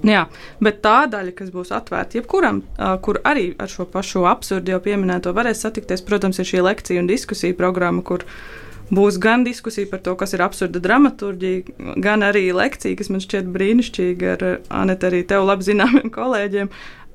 Jā, 0.02 0.24
bet 0.58 0.80
tā 0.82 1.04
daļa, 1.06 1.30
kas 1.38 1.52
būs 1.54 1.70
atvērta 1.74 2.18
jebkuram, 2.18 2.58
uh, 2.74 2.96
kur 3.02 3.20
arī 3.28 3.52
ar 3.62 3.70
šo 3.70 3.86
pašu 3.90 4.24
absurdu 4.26 4.74
jau 4.74 4.80
pieminēto 4.82 5.30
varēs 5.36 5.62
satikties, 5.62 6.02
protams, 6.02 6.40
ir 6.42 6.48
šī 6.48 6.64
lekcija 6.66 7.02
un 7.02 7.10
diskusija 7.10 7.54
programma, 7.54 8.02
kur 8.02 8.24
būs 8.92 9.18
gan 9.22 9.46
diskusija 9.46 9.88
par 9.90 10.02
to, 10.04 10.14
kas 10.20 10.34
ir 10.36 10.44
absurda 10.44 10.82
dramaturģija, 10.82 11.94
gan 12.04 12.24
arī 12.26 12.48
lekcija, 12.56 12.98
kas 12.98 13.10
man 13.12 13.24
šķiet 13.24 13.50
brīnišķīga 13.54 14.34
ar 14.36 14.46
Anetu 14.82 15.08
arī 15.10 15.22
tev 15.28 15.46
labi 15.48 15.68
zināmiem 15.70 16.12
kolēģiem, 16.18 16.72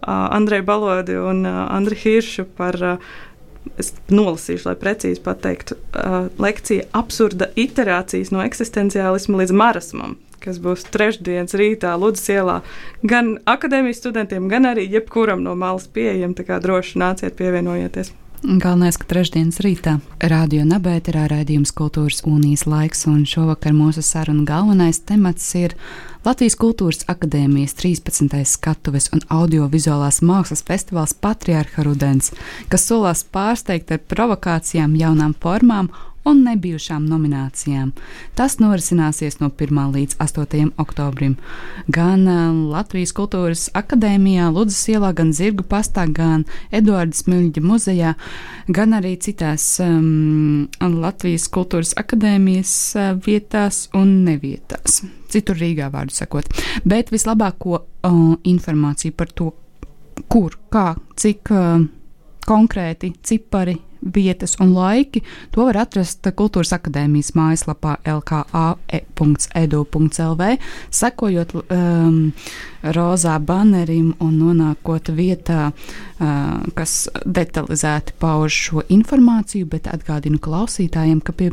Andreju 0.08 0.66
Balodi 0.66 1.18
un 1.18 1.46
Andriu 1.48 1.98
Hiršu 1.98 2.46
par 2.58 2.78
es 3.78 3.92
nolasīšu, 4.14 4.70
lai 4.70 4.78
precīzi 4.80 5.20
pateiktu, 5.26 5.76
uh, 5.76 6.30
lekcija 6.40 6.86
absurda 6.96 7.50
iterācijas 7.60 8.32
no 8.32 8.40
eksistenciālisma 8.46 9.42
līdz 9.42 9.54
marasmam 9.58 10.16
kas 10.44 10.60
būs 10.64 10.86
trešdienas 10.94 11.56
rītā 11.58 11.92
Ludus 12.00 12.24
ielā, 12.32 12.62
gan 13.04 13.36
akadēmijas 13.50 14.00
studentiem, 14.04 14.48
gan 14.52 14.70
arī 14.70 14.86
jebkuram 14.88 15.44
no 15.44 15.58
malas 15.60 15.90
pieejam. 15.92 16.38
Tā 16.38 16.46
kā 16.48 16.62
droši 16.64 17.02
nāciet 17.02 17.36
pievienojieties. 17.40 18.14
Galvenais, 18.46 19.00
ka 19.02 19.08
trešdienas 19.10 19.58
rītā 19.66 19.96
Rādio 20.22 20.62
Nabērā 20.62 21.24
raidījums 21.32 21.72
Kultūras 21.74 22.20
unijas 22.22 22.68
laiks, 22.70 23.08
un 23.10 23.24
šovakar 23.26 23.74
mūsu 23.74 24.04
saruna 24.06 24.46
galvenais 24.46 25.00
temats 25.02 25.48
ir 25.58 25.74
Latvijas 26.22 26.54
Kultūras 26.62 27.02
Akadēmijas 27.10 27.74
13. 27.80 28.30
skatuves 28.46 29.10
un 29.16 29.26
audiovizuālās 29.34 30.22
mākslas 30.22 30.62
festivāls 30.70 31.16
Patriarcha 31.18 31.82
Rudens, 31.88 32.30
kas 32.70 32.86
solās 32.86 33.26
pārsteigt 33.26 33.96
ar 33.96 34.06
provokācijām, 34.06 34.94
jaunām 35.02 35.34
formām 35.42 35.90
un 36.28 36.44
nebijušām 36.44 37.06
nominācijām. 37.08 37.94
Tas 38.36 38.58
norisināsies 38.60 39.40
no 39.40 39.50
1. 39.50 39.80
līdz 39.94 40.18
8. 40.24 40.74
oktobrim. 40.82 41.38
Gan 41.88 42.26
Latvijas 42.72 43.14
Kultūras 43.16 43.68
Akadēmijā, 43.78 44.50
Ludzas 44.54 44.84
ielā, 44.92 45.14
gan 45.16 45.32
Zirgu 45.36 45.64
pastā, 45.68 46.08
gan 46.12 46.44
Eduardas 46.72 47.26
Miļģa 47.30 47.64
muzejā, 47.64 48.14
gan 48.68 48.98
arī 48.98 49.16
citās 49.24 49.66
um, 49.84 50.68
Latvijas 50.82 51.48
Kultūras 51.54 51.96
Akadēmijas 52.00 52.74
uh, 52.98 53.14
vietās 53.24 53.88
un 53.96 54.26
nevietās. 54.28 55.02
Citur 55.32 55.60
Rīgā, 55.60 55.90
vārdu 55.94 56.16
sakot. 56.16 56.52
Bet 56.88 57.12
vislabāko 57.14 57.80
uh, 57.80 58.22
informāciju 58.48 59.16
par 59.16 59.32
to, 59.32 59.52
kur, 60.28 60.60
kā, 60.74 60.90
cik 61.20 61.52
uh, 61.56 61.84
konkrēti 62.48 63.12
cipari 63.24 63.76
vietas 64.14 64.56
un 64.64 64.74
laiki, 64.76 65.22
to 65.52 65.66
var 65.68 65.78
atrast 65.84 66.28
Kultūras 66.38 66.74
akadēmijas 66.76 67.34
mājaslapā 67.38 67.98
lka.edu.lv, 68.18 68.98
sekojot 71.02 71.54
um, 71.58 72.34
rozā 72.96 73.40
banerim 73.44 74.16
un 74.24 74.38
nonākot 74.40 75.10
vietā, 75.18 75.72
uh, 75.72 75.76
kas 76.78 77.10
detalizēti 77.26 78.14
pauž 78.22 78.52
šo 78.68 78.84
informāciju, 78.94 79.66
bet 79.72 79.88
atgādinu 79.92 80.40
klausītājiem, 80.44 81.22
ka 81.22 81.32
pie, 81.38 81.52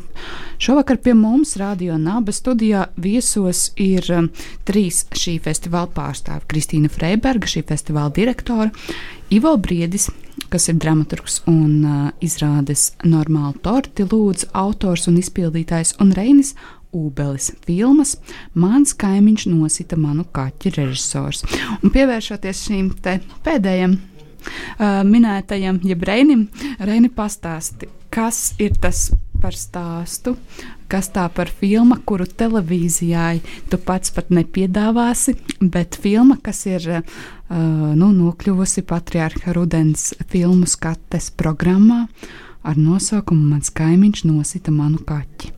šovakar 0.62 0.99
pie 1.04 1.14
mums 1.18 1.56
Radio 1.61 1.99
Naba 2.00 2.32
studijā 2.34 2.88
viesos 2.96 3.73
ir 3.80 4.04
um, 4.14 4.30
trīs 4.68 5.04
šī 5.14 5.38
festivāla 5.44 5.90
pārstāvi- 5.94 6.49
Kristīna 6.52 6.88
Freiberga, 6.92 7.46
šī 7.50 7.64
festivāla 7.68 8.12
direktora, 8.14 8.70
Ivo 9.34 9.56
Briedis, 9.56 10.11
kas 10.54 10.68
ir 10.70 10.76
dramaturgs 10.78 11.40
un 11.50 11.70
uh, 11.82 12.11
izrādes 12.23 12.92
normāli 13.02 13.58
torti, 13.64 14.04
lūdzu, 14.06 14.52
autors 14.54 15.08
un 15.11 15.16
izpildītājs, 15.18 15.96
un 15.99 16.12
Reinis 16.14 16.52
Ubelis 16.94 17.49
filmas 17.66 18.12
Mans 18.54 18.94
kaimiņš 18.94 19.49
nosita 19.50 19.99
manu 19.99 20.23
kaķi 20.30 20.76
režisors. 20.76 21.42
Un 21.80 21.90
pievēršoties 21.90 22.61
šīm 22.68 22.92
pēdējiem 23.02 23.96
uh, 23.99 25.02
minētajam, 25.08 25.82
jeb 25.90 26.06
Reinim, 26.06 26.46
Reini 26.78 27.11
pastāsti, 27.11 27.90
kas 28.14 28.52
ir 28.62 28.78
tas 28.78 29.08
par 29.42 29.58
stāstu, 29.58 30.37
kas 30.91 31.11
tā 31.14 31.26
par 31.35 31.50
filmu, 31.50 31.97
kuru 32.07 32.26
televīzijai 32.26 33.41
tu 33.71 33.79
pats 33.81 34.12
pat 34.14 34.31
nepiedāvāsi, 34.35 35.37
bet 35.61 35.99
filma, 36.00 36.38
kas 36.43 36.64
ir 36.71 36.88
uh, 36.99 37.03
nu, 37.50 38.11
nokļuvusi 38.12 38.85
Patriarcha 38.88 39.55
Rudens 39.57 40.12
filmu 40.31 40.69
skates 40.71 41.31
programmā 41.35 42.05
ar 42.64 42.81
nosaukumu 42.81 43.55
Mans 43.55 43.73
kaimiņš 43.75 44.25
nosita 44.29 44.73
manu 44.75 45.03
kaķi. 45.05 45.53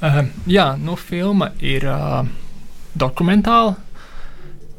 Uh, 0.00 0.22
jā, 0.48 0.72
nu, 0.80 0.96
filma 0.96 1.50
ir 1.60 1.84
uh, 1.90 2.22
dokumentāla. 2.96 3.76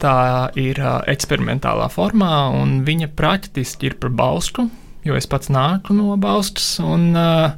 Tā 0.01 0.49
ir 0.57 0.79
uh, 0.81 1.03
eksperimentālā 1.11 1.85
formā, 1.93 2.47
un 2.57 2.79
viņa 2.87 3.11
praktiski 3.13 3.91
ir 3.91 3.99
par 4.01 4.09
balstu, 4.17 4.65
jo 5.05 5.13
es 5.13 5.29
pats 5.29 5.51
nāku 5.53 5.93
no 5.93 6.15
balstas. 6.17 6.73
Un, 6.81 7.11
uh, 7.13 7.53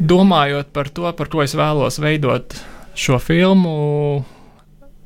domājot 0.00 0.72
par 0.76 0.90
to, 0.92 1.08
par 1.16 1.30
ko 1.32 1.42
es 1.44 1.56
vēlos 1.56 2.00
veidot 2.02 2.56
šo 2.96 3.18
filmu, 3.22 4.24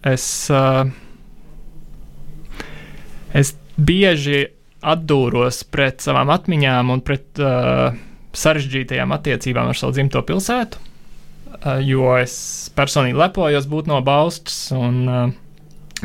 es, 0.07 0.25
uh, 0.53 0.85
es 3.35 3.55
bieži 3.77 4.47
atdūros 4.81 5.65
pret 5.69 6.01
savām 6.01 6.31
atmiņām 6.33 6.95
un 6.95 7.03
pret 7.05 7.43
uh, 7.43 7.91
sarežģītajām 8.37 9.13
attiecībām 9.17 9.73
ar 9.73 9.79
savu 9.79 9.97
dzimto 9.97 10.23
pilsētu. 10.27 10.87
Eh, 11.61 11.81
jo 11.85 12.15
es 12.17 12.35
personīgi 12.77 13.19
lepojos 13.19 13.67
būt 13.69 13.89
no 13.91 13.99
Baustas 14.05 14.71
un 14.73 15.01
uh, 15.11 15.33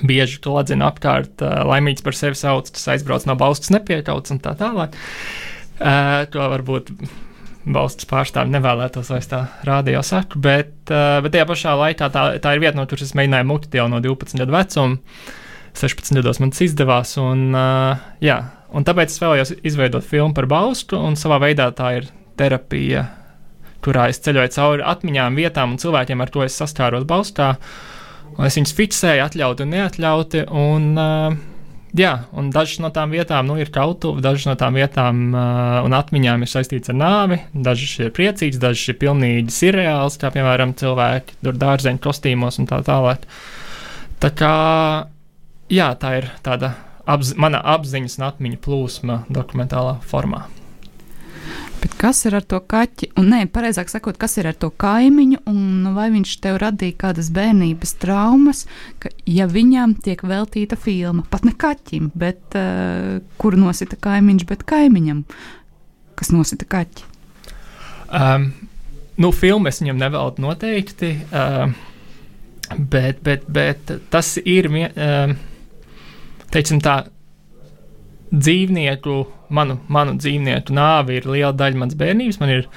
bieži 0.03 0.41
to 0.43 0.55
atzinu 0.59 0.87
apkārt. 0.87 1.37
Uh, 1.39 1.61
laimīgs 1.69 2.03
par 2.03 2.17
sevi 2.17 2.35
sauc, 2.39 2.71
tas 2.73 2.89
aizbrauc 2.95 3.27
no 3.29 3.37
Baustas 3.39 3.71
nepiekauts 3.75 4.33
un 4.35 4.41
tā 4.43 4.55
tālāk. 4.59 4.97
Uh, 5.75 6.25
to 6.31 6.49
varbūt 6.51 6.91
Baustas 7.65 8.05
pārstāvji 8.09 8.53
nevēlētos 8.53 9.09
vairs 9.09 9.31
tā 9.31 9.41
rādījā 9.65 10.03
saku, 10.05 10.37
bet, 10.41 10.75
uh, 10.93 11.17
bet 11.25 11.33
tajā 11.33 11.47
pašā 11.49 11.73
laikā 11.79 12.11
tā, 12.13 12.27
tā 12.43 12.53
ir 12.53 12.61
vieta, 12.61 12.77
no 12.77 12.85
kuras 12.89 13.07
es 13.07 13.15
mēģināju 13.17 13.49
mukt 13.49 13.73
jau 13.73 13.87
no 13.89 14.01
12 14.03 14.37
gadu 14.43 14.53
vecuma. 14.53 14.99
16 15.75 16.21
gados 16.21 16.39
man 16.39 16.53
tas 16.53 16.63
izdevās, 16.63 17.17
un, 17.19 17.49
uh, 17.57 18.05
jā, 18.23 18.37
un 18.71 18.85
tāpēc 18.87 19.11
es 19.11 19.21
vēlējos 19.23 19.53
izveidot 19.67 20.05
filmu 20.05 20.37
par 20.37 20.47
Baustu, 20.51 21.01
un 21.01 21.17
savā 21.19 21.41
veidā 21.43 21.71
tā 21.75 21.95
ir 21.97 22.11
terapija 22.39 23.07
kurā 23.85 24.09
es 24.09 24.21
ceļoju 24.25 24.53
cauri 24.55 24.85
atmiņām, 24.85 25.37
vietām 25.37 25.75
un 25.75 25.81
cilvēkiem, 25.81 26.23
ar 26.23 26.31
ko 26.33 26.45
es 26.45 26.57
saskāros 26.57 27.05
balstā. 27.09 27.55
Un 28.35 28.47
es 28.47 28.57
viņus 28.57 28.73
fiksēju, 28.75 29.25
atļauti 29.27 29.63
un 29.65 29.75
neatļauti. 29.75 30.45
Un, 30.61 30.87
uh, 30.99 31.37
jā, 31.99 32.13
un 32.35 32.49
dažas 32.53 32.79
no 32.83 32.89
tām 32.93 33.13
vietām 33.13 33.47
nu, 33.49 33.57
ir 33.61 33.71
kautuve, 33.73 34.23
dažas 34.23 34.47
no 34.49 34.55
tām 34.59 34.77
vietām 34.79 35.21
uh, 35.31 35.81
un 35.85 35.95
atmiņām 35.95 36.45
ir 36.45 36.51
saistīts 36.51 36.91
ar 36.93 36.99
nāvi. 36.99 37.39
Dažas 37.53 37.93
ir 38.01 38.13
priecīgas, 38.15 38.61
dažas 38.61 38.91
ir 38.91 38.99
pilnīgi 39.01 39.53
surreāls, 39.53 40.19
kā 40.21 40.31
piemēram 40.35 40.75
cilvēki 40.79 41.39
tur 41.43 41.59
dārzeņu 41.61 42.03
kostīmos 42.03 42.59
un 42.61 42.69
tā 42.71 42.81
tālāk. 42.85 43.27
Tā 44.23 44.31
kā 44.35 44.55
jā, 45.71 45.89
tā 45.99 46.17
ir 46.19 46.29
tāda 46.45 46.75
apz 47.05 47.35
mana 47.37 47.61
apziņas 47.75 48.19
un 48.19 48.29
atmiņu 48.31 48.61
plūsma 48.65 49.23
dokumentālā 49.29 49.99
formā. 50.05 50.45
Bet 51.85 51.93
kas 52.01 52.23
ir 52.25 52.33
ar 52.33 52.41
to 52.41 52.57
kaķi? 52.65 53.11
Un, 53.21 53.27
nē, 53.29 53.43
pareizāk 53.53 53.91
sakot, 53.91 54.17
kas 54.17 54.39
ir 54.41 54.47
ar 54.49 54.55
to 54.57 54.71
kaimiņu, 54.73 55.43
un 55.51 55.59
nu, 55.83 55.91
vai 55.93 56.07
viņš 56.09 56.31
tev 56.41 56.57
radīja 56.63 56.95
kādas 57.03 57.27
bērnības 57.35 57.93
traumas, 58.01 58.63
ka, 58.97 59.11
ja 59.29 59.45
viņam 59.45 59.93
tiek 60.01 60.23
veltīta 60.25 60.79
filma, 60.81 61.21
pat 61.29 61.45
ne 61.45 61.53
kaķim, 61.53 62.07
bet 62.17 62.57
uh, 62.57 63.19
kur 63.37 63.59
nosita 63.61 63.99
kaimiņš, 64.01 64.47
bet 64.49 64.65
kaimiņam, 64.65 65.21
kas 66.17 66.33
nosita 66.33 66.65
kaķi? 66.73 67.05
Um, 68.09 68.49
nu, 69.21 69.29
filmu 69.29 69.69
es 69.69 69.83
viņam 69.83 70.01
neveltu 70.01 70.41
noteikti, 70.41 71.11
uh, 71.29 71.69
bet, 72.79 73.21
bet, 73.21 73.45
bet 73.45 73.93
tas 74.09 74.39
ir, 74.41 74.73
uh, 74.73 75.37
teiksim 76.49 76.81
tā, 76.81 77.03
dzīvnieku, 78.33 79.21
manu, 79.55 79.79
manu 79.91 80.17
dzīvnieku 80.19 80.75
nāve 80.75 81.19
ir 81.19 81.29
liela 81.29 81.53
daļa 81.55 81.81
manas 81.81 81.97
bērnības. 81.99 82.41
Man 82.41 82.53
ir 82.57 82.67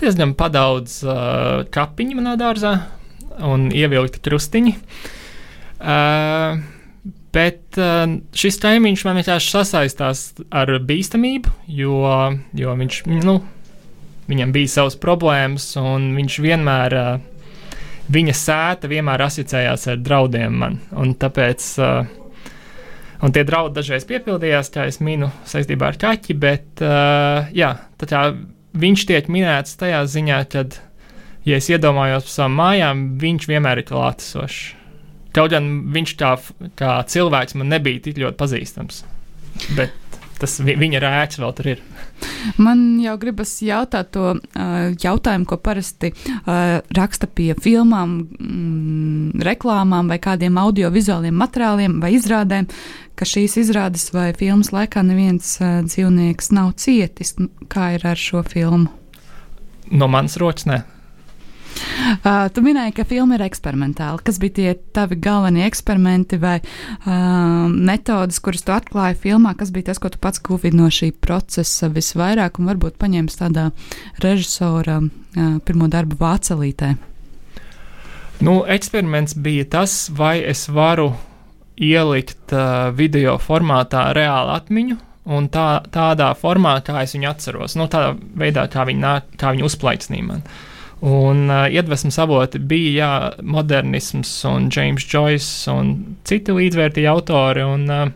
diezgan 0.00 0.34
padaudz 0.38 1.00
uh, 1.06 1.64
kapiņu 1.74 2.18
manā 2.20 2.36
dārzā 2.40 2.76
un 3.44 3.68
ievilkti 3.74 4.22
krustiņi. 4.24 4.74
Uh, 5.84 6.62
bet 7.34 7.78
uh, 7.80 8.06
šis 8.36 8.60
kaimiņš 8.62 9.04
man 9.06 9.18
vienkārši 9.20 9.52
sasaistās 9.56 10.24
ar 10.54 10.70
bīstamību, 10.86 11.52
jo, 11.80 12.00
jo 12.56 12.74
viņš, 12.80 13.00
nu, 13.24 13.38
viņam 14.30 14.54
bija 14.54 14.74
savas 14.78 14.98
problēmas, 15.00 15.72
un 15.80 16.12
viņš 16.18 16.40
vienmēr, 16.44 16.98
uh, 16.98 17.78
viņa 18.14 18.36
sēta 18.38 18.90
vienmēr 18.90 19.26
asociējās 19.26 19.88
ar 19.92 20.04
draudiem 20.04 20.60
man. 20.62 20.78
Un 21.00 21.16
tāpēc 21.18 21.70
uh, 21.82 22.23
Un 23.22 23.32
tie 23.34 23.44
draudi 23.46 23.78
dažreiz 23.78 24.06
piepildījās, 24.08 24.72
kā 24.74 24.88
es 24.90 24.98
minu, 25.04 25.30
saistībā 25.48 25.92
ar 25.92 25.98
kaķi, 26.00 26.36
bet 26.40 26.82
uh, 26.82 27.46
jā, 27.54 27.70
tā 28.02 28.24
viņš 28.74 29.04
tiek 29.10 29.30
minēts 29.32 29.78
tajā 29.80 30.02
ziņā, 30.10 30.40
kad, 30.52 30.78
ja 31.46 31.60
es 31.60 31.70
iedomājos 31.70 32.26
par 32.26 32.34
savām 32.34 32.58
mājām, 32.58 33.04
viņš 33.22 33.48
vienmēr 33.50 33.82
ir 33.82 33.88
klātesošs. 33.88 34.64
Kaut 35.34 35.50
gan 35.50 35.70
viņš 35.94 36.14
kā, 36.18 36.34
kā 36.78 36.96
cilvēks 37.10 37.56
man 37.58 37.72
nebija 37.72 38.04
tik 38.04 38.20
ļoti 38.22 38.38
pazīstams. 38.38 39.00
Bet 39.74 39.94
tas 40.38 40.60
viņa 40.62 41.02
rēks 41.02 41.40
vēl 41.42 41.56
tur 41.58 41.72
ir. 41.74 41.82
Man 42.60 43.00
jau 43.02 43.16
gribas 43.20 43.56
jautāt 43.64 44.12
to 44.14 44.34
uh, 44.34 44.88
jautājumu, 45.00 45.48
ko 45.48 45.58
parasti 45.58 46.12
uh, 46.14 46.80
raksta 46.96 47.28
pie 47.30 47.52
filmām, 47.60 48.16
mm, 48.38 49.44
reklāmām 49.44 50.10
vai 50.12 50.20
kādiem 50.22 50.58
audiovizuāliem 50.60 51.36
materiāliem 51.40 51.98
vai 52.02 52.14
izrādēm, 52.18 52.68
ka 53.18 53.28
šīs 53.28 53.58
izrādes 53.64 54.10
vai 54.14 54.30
filmas 54.38 54.72
laikā 54.74 55.04
neviens 55.06 55.56
uh, 55.60 55.80
dzīvnieks 55.86 56.52
nav 56.54 56.74
cietis. 56.80 57.34
Kā 57.72 57.94
ir 57.98 58.06
ar 58.06 58.20
šo 58.20 58.44
filmu? 58.46 58.90
No 59.92 60.08
manas 60.08 60.38
rokas, 60.40 60.66
ne. 60.70 60.82
Uh, 61.74 62.46
tu 62.54 62.62
minēji, 62.64 62.94
ka 62.98 63.06
filma 63.08 63.38
ir 63.38 63.44
eksperimentāla. 63.46 64.22
Kas 64.24 64.38
bija 64.42 64.56
tie 64.58 64.74
tavi 64.96 65.18
galvenie 65.20 65.64
eksperimenti 65.66 66.38
vai 66.42 66.58
uh, 66.60 67.66
metodes, 67.70 68.40
kuras 68.44 68.64
tu 68.66 68.74
atklāji 68.74 69.18
filmā? 69.26 69.54
Kas 69.58 69.72
bija 69.74 69.90
tas, 69.90 70.00
ko 70.02 70.10
tu 70.12 70.20
pats 70.22 70.42
guvi 70.44 70.72
no 70.74 70.90
šī 70.92 71.12
procesa 71.24 71.90
visvairāk 71.92 72.60
un 72.60 72.70
varbūt 72.70 72.98
paņēmis 73.00 73.40
tādā 73.40 73.68
režisora 74.24 75.00
uh, 75.02 75.56
pirmo 75.64 75.90
darbu 75.92 76.18
vācelītē? 76.20 76.94
Nu, 78.44 78.60
eksperiments 78.66 79.36
bija 79.40 79.64
tas, 79.78 80.08
vai 80.12 80.38
es 80.42 80.66
varu 80.68 81.12
ielikt 81.80 82.52
uh, 82.54 82.90
video 82.94 83.36
formātā 83.42 84.08
reālu 84.14 84.54
atmiņu, 84.54 84.98
un 85.34 85.48
tā, 85.52 85.68
tādā 85.94 86.30
formā, 86.38 86.76
kā 86.84 87.02
es 87.04 87.14
viņu 87.16 87.30
atceros. 87.30 87.76
Nu, 87.78 87.88
tādā 87.90 88.14
veidā, 88.38 88.66
kā 88.72 88.84
viņi, 88.88 89.00
nāk, 89.00 89.34
kā 89.40 89.54
viņi 89.54 89.66
uzplaicināja 89.66 90.28
man. 90.28 90.46
Un 91.04 91.50
uh, 91.50 91.66
iedvesmas 91.68 92.16
avoti 92.22 92.58
bija 92.64 92.92
jā, 92.96 93.14
modernisms, 93.44 94.30
un 94.48 94.70
James 94.72 95.04
Joyce 95.04 95.72
un 95.72 95.90
citi 96.24 96.54
līdzvērtīgi 96.56 97.10
autori. 97.10 97.64
Un, 97.68 97.88
uh, 97.92 98.12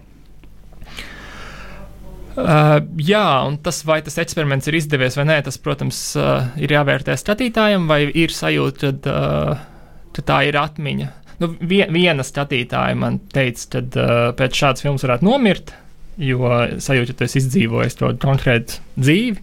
Uh, 2.39 2.77
jā, 3.03 3.25
un 3.49 3.57
tas, 3.67 3.81
vai 3.83 3.97
tas 4.07 4.15
eksperiments 4.23 4.69
ir 4.71 4.77
izdevies 4.79 5.17
vai 5.19 5.25
nē, 5.27 5.41
tas, 5.43 5.57
protams, 5.59 5.99
uh, 6.15 6.53
ir 6.63 6.71
jāvērtē 6.71 7.17
skatītājam, 7.19 7.89
vai 7.91 8.05
ir 8.07 8.31
sajūta, 8.31 8.93
ka 9.03 9.15
uh, 9.59 10.23
tā 10.23 10.37
ir 10.47 10.59
atmiņa. 10.61 11.09
Nu, 11.43 11.49
vien, 11.59 11.91
viena 11.95 12.23
skatītāja 12.23 12.95
man 12.99 13.19
teica, 13.35 13.67
ka 13.73 13.83
uh, 13.83 14.15
pēc 14.39 14.61
šādas 14.61 14.87
filmas 14.87 15.03
varētu 15.07 15.27
nomirt, 15.27 15.75
jo 16.23 16.47
sajūta, 16.79 17.17
ka 17.17 17.19
tu 17.19 17.27
esi 17.27 17.41
izdzīvojis 17.43 17.99
to 17.99 18.13
konkrētu 18.23 18.79
dzīvi. 18.95 19.43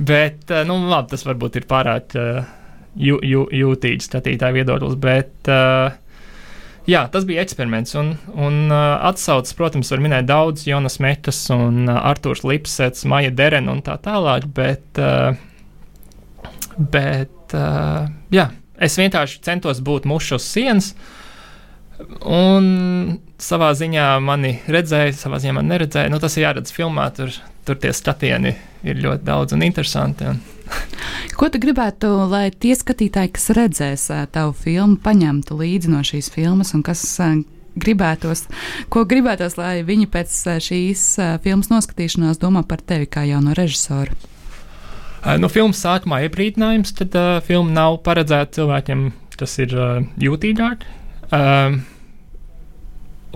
Bet, 0.00 0.48
nu, 0.68 0.80
labi, 0.88 1.12
tas 1.12 1.28
varbūt 1.28 1.60
ir 1.60 1.68
pārāk. 1.68 2.16
Uh, 2.16 2.61
jū, 2.96 3.18
jū, 3.24 3.46
jūtīgs 3.52 4.08
skatītāju 4.10 4.58
viedoklis. 4.60 4.96
Bet 5.00 5.50
uh, 5.50 5.94
jā, 6.88 7.04
tas 7.12 7.26
bija 7.28 7.44
eksperiments. 7.44 7.94
Un, 7.98 8.14
un 8.34 8.58
uh, 8.68 8.98
atsaucas, 9.08 9.54
protams, 9.58 9.92
var 9.92 10.02
minēt 10.04 10.28
daudz, 10.30 10.66
Jonas 10.68 11.00
Mekas 11.02 11.44
un 11.54 11.86
uh, 11.88 11.98
Arthurs 12.12 12.44
Lipsets, 12.46 13.06
Maija 13.08 13.32
Derena 13.34 13.74
un 13.74 13.82
tā 13.84 13.98
tālāk. 14.02 14.48
Bet, 14.56 15.00
uh, 15.00 15.32
bet 16.78 17.56
uh, 17.58 18.06
jā, 18.34 18.50
es 18.82 18.98
vienkārši 19.00 19.42
centos 19.46 19.82
būt 19.84 20.08
mušu 20.10 20.40
uz 20.40 20.48
sienas. 20.48 20.94
Un 22.26 23.20
savā 23.42 23.68
ziņā 23.78 24.06
mani 24.24 24.56
redzēja, 24.70 25.14
savā 25.14 25.38
ziņā 25.42 25.54
man 25.60 25.68
neredzēja. 25.70 26.10
Nu, 26.10 26.18
tas 26.22 26.34
ir 26.38 26.48
jāredz 26.48 26.74
filmā, 26.74 27.06
tur, 27.14 27.30
tur 27.68 27.78
tie 27.78 27.92
skatieni 27.94 28.56
ir 28.82 28.98
ļoti 29.02 29.26
daudz 29.26 29.54
un 29.54 29.62
interesanti. 29.62 30.26
Un 30.32 30.40
Ko 31.38 31.48
tu 31.52 31.60
gribētu, 31.62 32.10
lai 32.30 32.50
tie 32.50 32.74
skatītāji, 32.78 33.32
kas 33.36 33.50
redzēs 33.56 34.08
tavu 34.34 34.54
filmu, 34.56 34.98
paņemtu 35.02 35.58
līdzi 35.58 35.92
no 35.92 36.02
šīs 36.06 36.30
filmas 36.34 36.74
un 36.76 36.84
kas 36.86 37.04
gribētos, 37.72 38.44
ko 38.92 39.06
gribētos, 39.08 39.56
lai 39.56 39.80
viņi 39.86 40.10
pēc 40.12 40.34
šīs 40.64 41.06
filmas 41.44 41.72
noskatīšanās 41.72 42.42
domā 42.42 42.66
par 42.68 42.84
tevi 42.84 43.08
kā 43.08 43.24
jauno 43.28 43.56
režisoru? 43.56 44.12
No 45.22 45.46
filmas 45.52 45.78
sākumā 45.84 46.24
iepriecinājums, 46.26 46.96
tad 46.98 47.14
uh, 47.14 47.36
filma 47.46 47.70
nav 47.70 48.00
paredzēta 48.06 48.58
cilvēkiem, 48.58 49.04
kas 49.38 49.54
ir 49.62 49.74
uh, 49.78 50.00
jūtīgāki. 50.18 50.88
Uh, 51.32 51.76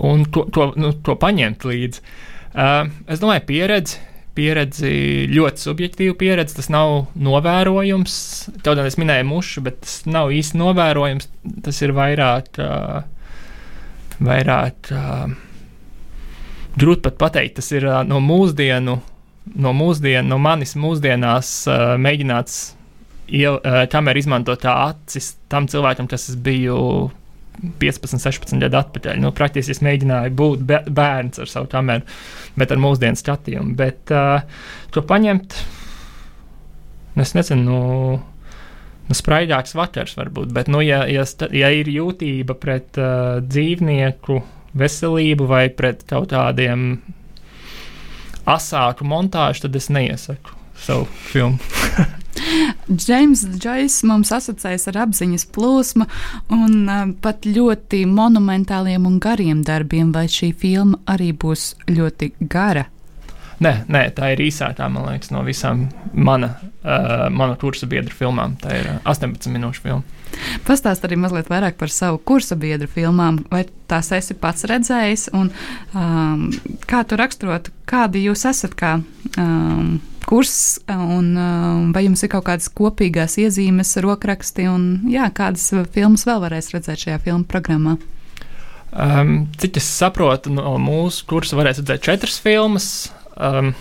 un 0.03 0.25
to, 0.27 0.43
to, 0.51 0.73
nu, 0.75 0.91
to 0.91 1.15
paņemt 1.19 1.63
līdzi. 1.63 2.03
Uh, 2.51 2.91
es 3.07 3.23
domāju, 3.23 3.45
pieredzi, 3.47 4.01
pieredzi, 4.37 4.91
ļoti 5.33 5.63
subjektīva 5.65 6.15
pieredze. 6.19 6.55
Tas 6.59 6.69
nav 6.73 7.09
novērojums. 7.17 8.15
Kaut 8.61 8.77
gan 8.77 8.87
es 8.87 8.99
minēju 9.01 9.27
mušu, 9.27 9.65
bet 9.65 9.81
tas 9.83 9.99
nav 10.07 10.31
īsti 10.35 10.61
novērojums. 10.61 11.29
Tas 11.65 11.81
ir 11.81 11.95
vairāk, 11.97 12.61
vairāk 14.21 14.93
grūti 16.77 17.05
pat 17.09 17.21
pateikt. 17.25 17.57
Tas 17.59 17.71
ir 17.73 17.89
no 18.07 18.21
mūsdienu, 18.23 18.97
no 19.57 19.75
mūsdienu, 19.81 20.27
no 20.29 20.39
manis 20.41 20.77
mūsdienās 20.77 21.53
mēģināts, 21.99 22.59
iel, 23.33 23.61
kamēr 23.91 24.21
izmantot 24.21 24.61
tā 24.63 24.75
acis 24.91 25.33
tam 25.51 25.67
cilvēkam, 25.71 26.07
kas 26.11 26.29
es 26.31 26.37
biju 26.39 26.77
15, 27.81 28.19
16 28.21 28.61
gadu 28.61 28.79
atpakaļ. 28.79 29.19
Nu, 29.21 29.31
praktiski 29.35 29.73
es 29.73 29.83
mēģināju 29.85 30.33
būt 30.37 30.65
bērns 30.67 31.41
ar 31.41 31.51
savu 31.51 31.69
kameru, 31.71 32.05
bet 32.59 32.73
ar 32.73 32.81
mūsdienu 32.81 33.19
skatījumu. 33.19 33.75
Bet 33.79 34.13
uh, 34.13 34.43
to 34.93 35.03
paņemt, 35.07 35.57
nu, 37.15 37.25
es 37.25 37.33
nezinu, 37.37 37.63
nu, 37.65 37.79
nu 39.07 39.17
spraidāks 39.17 39.75
vakars 39.77 40.17
varbūt, 40.19 40.53
bet, 40.55 40.69
nu, 40.71 40.83
ja, 40.85 41.03
ja, 41.09 41.25
ja 41.55 41.73
ir 41.73 41.89
jūtība 41.91 42.57
pret 42.61 43.01
uh, 43.01 43.39
dzīvnieku 43.45 44.41
veselību 44.77 45.47
vai 45.49 45.67
pret 45.73 46.05
kaut 46.09 46.29
kādiem 46.35 46.99
asāku 48.47 49.07
montāžu, 49.07 49.65
tad 49.65 49.75
es 49.79 49.89
neiesaku 49.91 50.55
savu 50.77 51.09
filmu. 51.31 51.57
Džeims 52.91 53.45
Džais 53.57 54.01
mums 54.07 54.31
asociējas 54.35 54.87
ar 54.91 55.01
apziņas 55.07 55.47
plūsmu 55.55 56.07
un 56.55 56.75
uh, 56.87 57.07
pat 57.23 57.47
ļoti 57.47 58.03
monumentāliem 58.09 59.07
un 59.09 59.17
gariem 59.23 59.63
darbiem, 59.67 60.13
vai 60.15 60.27
šī 60.31 60.53
filma 60.57 61.01
arī 61.09 61.33
būs 61.35 61.73
ļoti 61.91 62.33
gara? 62.47 62.87
Nē, 63.57 63.71
nē, 63.89 64.03
tā 64.13 64.35
ir 64.35 64.43
īsākā, 64.45 64.85
man 64.93 65.07
liekas, 65.07 65.31
no 65.33 65.41
visām 65.45 65.87
mana, 66.13 66.51
uh, 66.83 67.25
mana 67.33 67.55
kursa 67.57 67.89
biedru 67.89 68.13
filmām. 68.13 68.53
Tā 68.61 68.75
ir 68.77 68.89
18 69.01 69.49
minūšu 69.49 69.81
filma. 69.81 70.17
Pastāst 70.67 71.05
arī 71.07 71.17
mazliet 71.17 71.49
vairāk 71.49 71.79
par 71.79 71.89
savu 71.89 72.19
kursa 72.21 72.57
biedru 72.59 72.89
filmām. 72.91 73.39
Vai 73.49 73.63
tās 73.89 74.11
esi 74.13 74.37
pats 74.37 74.67
redzējis? 74.69 75.29
Un, 75.37 75.49
um, 75.97 76.45
kā 76.85 77.01
tu 77.07 77.17
raksturotu, 77.17 77.73
kādi 77.89 78.27
jūs 78.27 78.45
esat 78.49 78.77
kā 78.77 78.99
um, 79.41 79.97
kurs, 80.27 80.79
un 80.91 81.31
vai 81.95 82.03
jums 82.05 82.23
ir 82.25 82.31
kaut 82.33 82.47
kādas 82.49 82.69
kopīgās 82.73 83.37
iezīmes, 83.41 83.95
rokraksti, 84.03 84.67
un 84.69 84.85
jā, 85.11 85.29
kādas 85.35 85.69
filmas 85.95 86.27
vēl 86.27 86.41
varēs 86.43 86.71
redzēt 86.75 87.05
šajā 87.05 87.19
filmu 87.23 87.47
programmā? 87.49 87.97
Um, 88.91 89.49
cik 89.59 89.79
es 89.81 89.87
saprotu, 89.99 90.51
no 90.53 90.75
mūsu 90.81 91.27
kursa 91.29 91.59
varēs 91.59 91.81
redzēt 91.81 92.05
četras 92.07 92.39
filmas. 92.43 92.87
Um, 93.35 93.73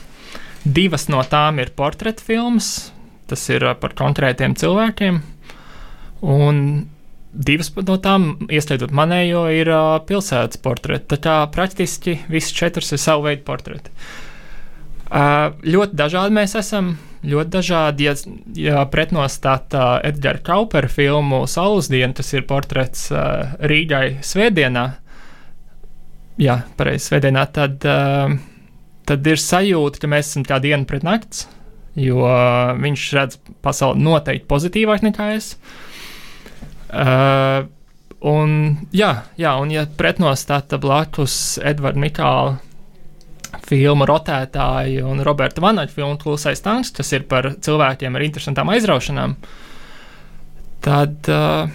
divas 0.65 1.07
no 1.13 1.23
tām 1.27 1.63
ir 1.63 1.73
portreta 1.79 2.23
filmas, 2.23 2.91
tas 3.31 3.47
ir 3.51 3.67
par 3.81 3.97
konkrētiem 3.99 4.55
cilvēkiem. 4.59 5.23
Un 6.27 6.61
divas 7.33 7.73
no 7.77 7.99
tām, 8.03 8.31
ieskaitot 8.51 8.95
manējo, 8.97 9.47
ir 9.55 9.71
uh, 9.73 9.97
pilsētas 10.07 10.63
portreti. 10.63 11.11
Tā 11.15 11.21
kā 11.23 11.41
praktiski 11.55 12.21
visas 12.31 12.55
četras 12.57 12.95
ir 12.95 13.03
savu 13.03 13.29
veidu 13.29 13.45
portreti. 13.47 13.93
Uh, 13.93 14.26
ļoti 15.11 15.99
dažādi 15.99 16.35
mēs 16.35 16.57
esam. 16.59 16.97
Ļoti 17.27 17.51
dažādi, 17.51 18.07
ja, 18.07 18.13
ja 18.55 18.83
pretnostatā 18.87 19.97
Edgara 20.07 20.39
Kaupera 20.47 20.87
filmu 20.87 21.47
Saules 21.51 21.89
diena, 21.91 22.13
tas 22.15 22.29
ir 22.37 22.45
portrets 22.47 23.09
uh, 23.11 23.57
Rīgai 23.67 24.21
Svētdienā. 24.23 24.85
Jā, 26.39 26.61
pareizi, 26.79 27.09
Svētdienā. 27.09 27.47
Tad, 27.57 27.83
uh, 27.83 28.37
tad 29.09 29.27
ir 29.27 29.43
sajūta, 29.43 30.03
ka 30.03 30.11
mēs 30.13 30.31
esam 30.31 30.45
kā 30.47 30.61
diena 30.63 30.87
pret 30.87 31.07
nakts, 31.07 31.49
jo 31.99 32.21
viņš 32.79 33.09
redz 33.17 33.41
pasauli 33.65 34.07
noteikti 34.07 34.47
pozitīvāk 34.53 35.03
nekā 35.09 35.33
es. 35.35 35.57
Uh, 36.87 37.67
un, 38.23 38.55
jā, 38.95 39.11
jā, 39.41 39.57
un 39.59 39.75
ja 39.75 39.89
pretnostata 39.99 40.79
blakus 40.79 41.57
Edvards 41.59 41.99
Mikāla 41.99 42.61
filmu 43.67 44.07
rotētāji 44.09 45.01
un 45.07 45.23
Roberta 45.27 45.63
Vanaļa 45.65 45.93
filmu 45.93 46.19
Klusais 46.21 46.63
tanks, 46.65 46.93
kas 46.95 47.13
ir 47.17 47.27
par 47.31 47.51
cilvēkiem 47.63 48.17
ar 48.17 48.25
interesantām 48.27 48.71
aizraušanām, 48.75 49.35
tad, 50.87 51.31
uh, 51.33 51.67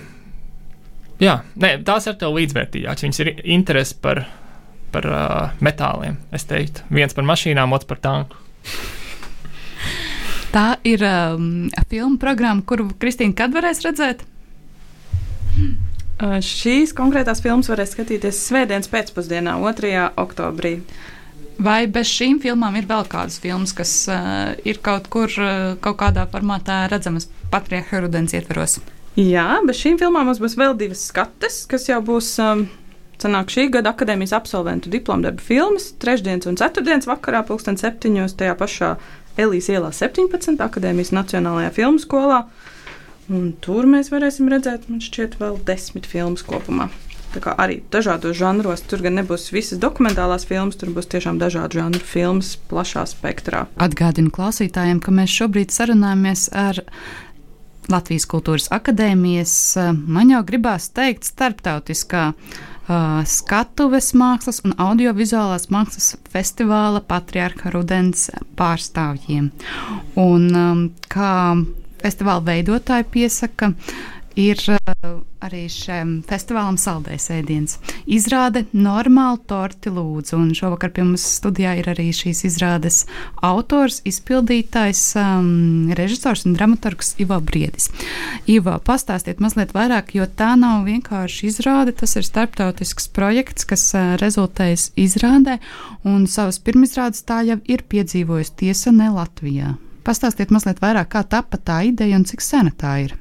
jā, 1.22 1.42
ne, 1.60 1.74
tās 1.88 2.08
ir 2.08 2.18
tev 2.22 2.38
līdzvērtīgākas. 2.38 3.06
Viņas 3.08 3.22
ir 3.26 3.34
interesi 3.58 4.00
par, 4.04 4.24
par 4.96 5.10
uh, 5.12 5.60
metāliem, 5.64 6.20
es 6.36 6.48
teiktu. 6.50 6.88
Viens 6.94 7.16
par 7.18 7.28
mašīnām, 7.28 7.76
otrs 7.76 7.92
par 7.92 8.02
tanku. 8.04 8.40
Tā 10.52 10.76
ir 10.84 11.00
um, 11.08 11.70
filmu 11.88 12.20
programma, 12.20 12.64
kuru 12.68 12.90
Kristīna 13.00 13.36
kad 13.40 13.54
varēs 13.56 13.80
redzēt? 13.86 14.26
Uh, 16.22 16.42
šīs 16.44 16.92
konkrētās 16.96 17.40
filmas 17.44 17.70
varēs 17.72 17.96
skatīties 17.96 18.42
Svētdienas 18.50 18.92
pēcpusdienā, 18.92 19.56
2. 19.64 19.94
oktobrī. 20.20 20.74
Vai 21.62 21.86
bez 21.86 22.10
šīm 22.10 22.40
filmām 22.42 22.74
ir 22.80 22.88
vēl 22.90 23.06
kādas 23.10 23.38
filmas, 23.42 23.74
kas 23.78 23.92
uh, 24.10 24.54
ir 24.66 24.80
kaut 24.82 25.06
kur, 25.14 25.30
uh, 25.38 25.76
kaut 25.84 26.00
kādā 26.00 26.24
formātā 26.32 26.88
redzamas 26.90 27.28
patriarcha 27.54 28.00
rudens 28.02 28.34
ietveros? 28.34 28.80
Jā, 29.20 29.60
bez 29.68 29.78
šīm 29.84 30.00
filmām 30.02 30.26
mums 30.26 30.42
būs 30.42 30.56
vēl 30.58 30.74
divas 30.80 31.04
skates, 31.12 31.60
kas 31.70 31.86
jau 31.92 32.00
būs 32.08 32.32
um, 32.42 32.64
sanāk, 33.22 33.54
šī 33.54 33.68
gada 33.76 33.94
akadēmijas 33.94 34.34
absolventu 34.40 34.90
diplomdarba 34.90 35.44
filmas. 35.46 35.92
Trešdienas 36.02 36.50
un 36.50 36.58
ceturtdienas 36.58 37.10
vakarā, 37.12 37.44
pulksten 37.46 37.78
septiņos, 37.78 38.40
tajā 38.42 38.58
pašā 38.58 38.96
Elīs 39.40 39.70
ielā 39.70 39.94
17. 39.94 40.58
akadēmijas 40.66 41.14
Nacionālajā 41.14 41.76
filmu 41.78 42.02
skolā. 42.02 42.42
Un 43.30 43.54
tur 43.62 43.86
mēs 43.88 44.10
varēsim 44.12 44.50
redzēt, 44.52 44.90
man 44.90 45.04
šķiet, 45.04 45.38
vēl 45.44 45.62
desmit 45.70 46.10
filmas 46.10 46.42
kopumā 46.48 46.90
arī 47.40 47.82
dažādos 47.92 48.38
žanros. 48.38 48.84
Tur 48.88 49.04
gan 49.06 49.16
nebūs 49.20 49.52
visas 49.54 49.80
dokumentālās 49.82 50.46
filmas, 50.48 50.78
tur 50.80 50.92
būs 50.96 51.10
tiešām 51.12 51.40
dažādu 51.42 51.80
žanru 51.80 52.00
filmas 52.04 52.56
plašā 52.70 53.06
spektrā. 53.10 53.68
Atgādinu 53.82 54.32
klausītājiem, 54.34 55.00
ka 55.04 55.12
mēs 55.12 55.32
šobrīd 55.42 55.72
sarunājamies 55.72 56.50
ar 56.52 56.84
Latvijas 57.92 58.28
Kultūras 58.30 58.70
Akadēmijas, 58.72 59.54
man 60.08 60.30
jau 60.32 60.44
gribās 60.48 60.92
teikt, 60.94 61.26
starptautiskā 61.28 62.28
uh, 62.32 63.22
skatuves 63.28 64.12
mākslas 64.18 64.62
un 64.66 64.76
audiovizuālās 64.80 65.70
mākslas 65.74 66.16
festivāla 66.32 67.02
Patriarcha 67.08 67.72
Rudens 67.74 68.30
pārstāvjiem. 68.60 69.52
Un 70.20 70.48
um, 70.56 70.88
kā 71.12 71.34
festivāla 72.02 72.44
veidotāji 72.48 73.08
piesaka, 73.14 73.74
ir 74.40 74.60
uh, 74.72 75.12
arī 75.42 75.66
šim 75.72 76.22
festivālam 76.28 76.78
saldējs 76.80 77.28
ēdiens. 77.34 77.78
Izrāde 78.06 78.64
normāli 78.72 79.42
torti 79.50 79.92
lūdzu, 79.94 80.38
un 80.38 80.52
šovakar 80.58 80.94
pie 80.96 81.06
mums 81.06 81.26
studijā 81.40 81.74
ir 81.80 81.90
arī 81.92 82.10
šīs 82.16 82.44
izrādes 82.50 83.02
autors, 83.46 84.02
izpildītājs, 84.08 85.04
um, 85.20 85.92
režisors 85.98 86.46
un 86.48 86.56
dramaturgs 86.58 87.16
Ivo 87.24 87.40
Briedis. 87.44 87.90
Ivo, 88.52 88.78
pastāstiet 88.86 89.42
mazliet 89.44 89.74
vairāk, 89.78 90.14
jo 90.18 90.28
tā 90.28 90.54
nav 90.60 90.86
vienkārši 90.90 91.50
izrāde, 91.52 91.96
tas 91.98 92.16
ir 92.20 92.28
starptautisks 92.28 93.10
projekts, 93.16 93.68
kas 93.70 93.88
uh, 93.96 94.14
rezultējas 94.22 94.92
izrādē, 95.00 95.58
un 96.08 96.28
savas 96.30 96.62
pirmizrādes 96.62 97.26
tā 97.28 97.42
jau 97.50 97.60
ir 97.66 97.86
piedzīvojusi 97.90 98.60
tiesa 98.64 98.94
ne 98.96 99.10
Latvijā. 99.14 99.76
Pastāstiet 100.06 100.50
mazliet 100.54 100.82
vairāk, 100.82 101.12
kā 101.14 101.22
tapa 101.30 101.60
tā 101.62 101.84
ideja 101.92 102.18
un 102.18 102.26
cik 102.26 102.42
sena 102.42 102.74
tā 102.74 102.96
ir. 103.04 103.18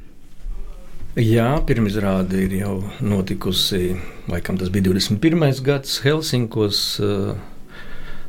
Jā, 1.21 1.59
pirmizrāde 1.69 2.39
ir 2.47 2.53
jau 2.63 2.75
notikusi. 3.05 3.91
Laikam 4.31 4.57
tas 4.57 4.71
bija 4.73 4.87
21. 4.87 5.59
gads 5.67 5.99
Helsinkos, 6.01 6.79
uh, 7.05 7.35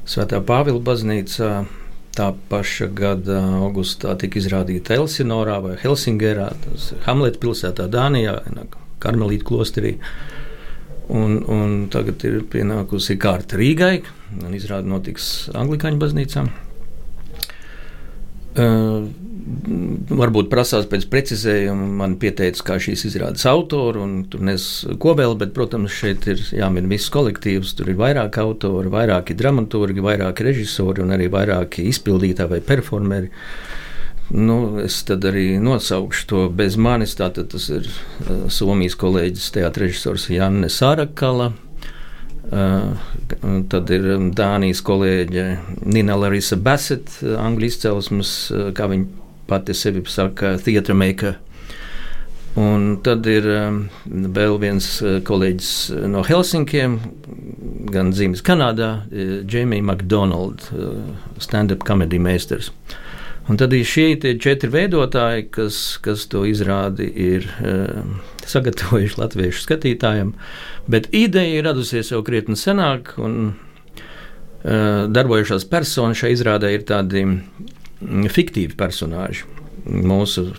Svētā 0.03 0.41
Pāvila 0.43 0.81
baznīcā. 0.83 1.51
Tā 2.11 2.27
paša 2.51 2.89
gada 2.91 3.37
augustā 3.61 4.17
tika 4.19 4.41
izrādīta 4.41 4.97
Elsinorā 4.97 5.61
vai 5.63 5.77
Helsingerā, 5.79 6.49
tas 6.65 6.89
ir 6.91 6.99
Hamleta 7.05 7.39
pilsētā, 7.39 7.87
Dānijā, 7.87 8.35
Karmelīta 8.99 9.47
klosterī. 9.47 9.93
Un, 11.07 11.39
un 11.47 11.87
tagad 11.93 12.27
ir 12.27 12.41
pienākusi 12.51 13.15
kārta 13.15 13.55
Rīgai, 13.61 14.01
un 14.41 14.59
izrāde 14.59 14.91
notiks 14.91 15.47
Anglikāņu 15.55 16.03
baznīcā. 16.03 16.47
Uh, 18.51 19.07
varbūt 19.41 20.49
prasās 20.51 20.87
pēc 20.89 21.07
precizējuma. 21.11 21.87
Man 22.01 22.15
pieteica, 22.21 22.63
kā 22.67 22.77
šīs 22.81 23.05
izrādes 23.09 23.45
autoru, 23.49 24.03
un 24.05 24.15
tur 24.31 24.43
nes 24.45 24.65
ko 25.01 25.15
vēl, 25.17 25.35
bet, 25.39 25.53
protams, 25.55 25.93
šeit 25.95 26.27
ir 26.31 26.41
jāmin 26.55 26.89
viss 26.91 27.11
kolektīvs. 27.13 27.75
Tur 27.77 27.91
ir 27.93 27.99
vairāk 27.99 28.37
autori, 28.41 28.91
vairāki 28.93 29.37
dramaturgi, 29.37 30.03
vairāki 30.03 30.47
režisori 30.47 31.03
un 31.05 31.15
arī 31.15 31.29
vairāki 31.33 31.87
izpildītāji 31.91 32.55
vai 32.55 32.61
performeri. 32.65 33.31
Nu, 34.31 34.79
es 34.79 35.01
tad 35.03 35.25
arī 35.27 35.57
nosaukšu 35.59 36.27
to 36.29 36.45
bez 36.55 36.77
manis. 36.79 37.17
Tātad 37.19 37.51
tas 37.51 37.67
ir 37.73 37.87
uh, 37.87 38.45
Somijas 38.51 38.95
kolēģis, 38.99 39.51
teātris 39.57 39.91
režisors 39.91 40.29
Janne 40.31 40.71
Sārakala. 40.71 41.51
Uh, 42.51 42.95
tad 43.71 43.91
ir 43.95 44.07
Dānijas 44.35 44.81
kolēģe 44.83 45.45
Nina 45.87 46.17
Larisa 46.19 46.57
Bassett, 46.59 47.19
angļu 47.23 47.67
izcelsmes, 47.67 48.31
uh, 48.51 48.69
kā 48.75 48.87
viņa 48.91 49.20
pati 49.51 49.75
sevi 49.77 50.03
saka 50.07 50.55
theatre 50.63 50.95
maker. 50.97 51.37
Un 52.59 52.97
tad 52.99 53.27
ir 53.31 53.45
um, 53.47 53.77
vēl 54.35 54.57
viens 54.59 54.87
uh, 54.99 55.21
kolēģis 55.23 55.69
no 56.11 56.23
Helsinkiem, 56.27 56.97
gan 57.93 58.11
dzīves 58.11 58.43
Kanādā, 58.43 59.05
Jamie 59.47 59.79
uh, 59.79 59.85
McDonald, 59.85 60.65
uh, 60.75 60.97
stand-up 61.39 61.85
komēdijas 61.87 62.25
meistars. 62.25 62.73
Un 63.49 63.57
tad 63.57 63.71
ir 63.73 63.87
šie 63.87 64.19
četri 64.19 64.69
veidotāji, 64.71 65.47
kas, 65.55 65.79
kas 66.03 66.27
to 66.31 66.43
izrādi 66.47 67.07
ir 67.07 67.47
uh, 67.63 68.03
sagatavojuši 68.43 69.19
latviešu 69.23 69.63
skatītājiem. 69.63 70.35
Bet 70.91 71.07
ideja 71.15 71.61
ir 71.61 71.67
radusies 71.69 72.11
jau 72.11 72.19
krietni 72.27 72.59
senāk, 72.59 73.15
un 73.15 73.53
uh, 73.53 75.07
darbojušās 75.07 75.65
personas 75.71 76.19
šai 76.19 76.35
izrādē 76.35 76.75
ir 76.75 76.83
tādi 76.91 77.25
fiktīvi 78.01 78.77
personāži. 78.77 79.47
Mūsu 79.85 80.51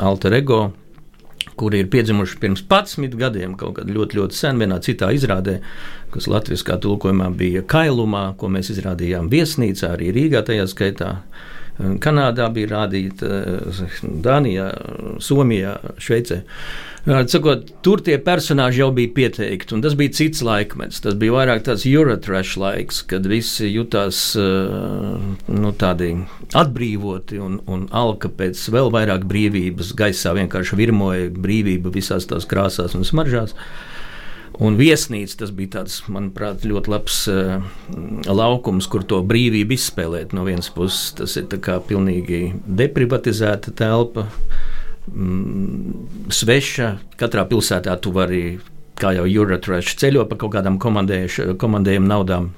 alter 0.00 0.36
ego, 0.38 0.60
kuri 1.60 1.82
ir 1.82 1.90
piedzimuši 1.92 2.38
pirms 2.40 2.62
11 2.64 3.16
gadiem, 3.20 3.54
kaut 3.60 3.76
kad 3.80 3.90
ļoti, 3.90 4.16
ļoti 4.20 4.36
sen, 4.36 4.60
vienā 4.60 4.80
citā 4.84 5.10
izrādē, 5.12 5.58
kas 6.14 6.28
latviešu 6.30 6.78
tulkojumā 6.84 7.28
bija 7.36 7.62
Kailumā, 7.68 8.30
ko 8.40 8.48
mēs 8.52 8.72
izrādījām 8.74 9.28
viesnīcā, 9.32 9.94
arī 9.96 10.12
Rīgā 10.16 10.44
tajā 10.46 10.68
skaitā. 10.70 11.14
Kanādā 11.80 12.50
bija 12.52 12.74
rādīta, 12.74 13.28
Dānijā, 14.24 14.66
Somijā, 15.24 15.78
Šveicē. 15.96 16.42
Cikot, 17.00 17.70
tur 17.84 18.02
tie 18.04 18.18
personāļi 18.20 18.82
jau 18.82 18.90
bija 18.92 19.12
pieteikti, 19.16 19.72
un 19.72 19.80
tas 19.84 19.94
bija 19.96 20.12
cits 20.18 20.42
laikmets. 20.44 21.00
Tas 21.00 21.16
bija 21.20 21.32
vairāk 21.38 21.64
tāds 21.64 21.86
Eurotrash 21.88 22.58
laiks, 22.60 23.00
kad 23.08 23.24
visi 23.30 23.70
jutās 23.72 24.20
nu, 24.36 25.72
tādi 25.80 26.10
atbrīvoti 26.60 27.40
un, 27.40 27.56
un 27.70 27.86
alka 27.96 28.28
pēc 28.28 28.66
vēl 28.74 28.92
vairāk 28.92 29.24
brīvības. 29.30 29.94
Gaisā 29.96 30.34
vienkārši 30.36 30.76
virmoja 30.80 31.30
brīvība 31.32 31.94
visās 31.94 32.28
tās 32.28 32.48
krāsās 32.48 32.98
un 32.98 33.08
smaržās. 33.08 33.56
Uh, 33.56 33.88
Un 34.60 34.74
viesnīca 34.76 35.38
tas 35.40 35.52
bija 35.56 35.78
tāds, 35.78 36.02
manuprāt, 36.12 36.66
ļoti 36.68 36.92
labs 36.92 37.20
uh, 37.32 37.62
laukums, 38.28 38.88
kur 38.92 39.06
to 39.08 39.22
brīvību 39.24 39.72
izspēlēt. 39.72 40.34
No 40.36 40.44
vienas 40.44 40.68
puses, 40.74 41.14
tas 41.16 41.36
ir 41.40 41.46
pilnīgi 41.88 42.42
deprivatizēta 42.66 43.72
telpa, 43.78 44.26
mm, 45.08 46.30
sveša. 46.34 46.92
Katrā 47.20 47.46
pilsētā 47.50 47.96
tu 48.02 48.12
vari, 48.16 48.58
kā 49.00 49.14
jau 49.16 49.26
Juratrašs, 49.28 49.98
ceļot 50.00 50.30
pa 50.30 50.40
kaut 50.40 50.56
kādām 50.56 50.80
komandējumu 50.80 52.08
naudām. 52.08 52.52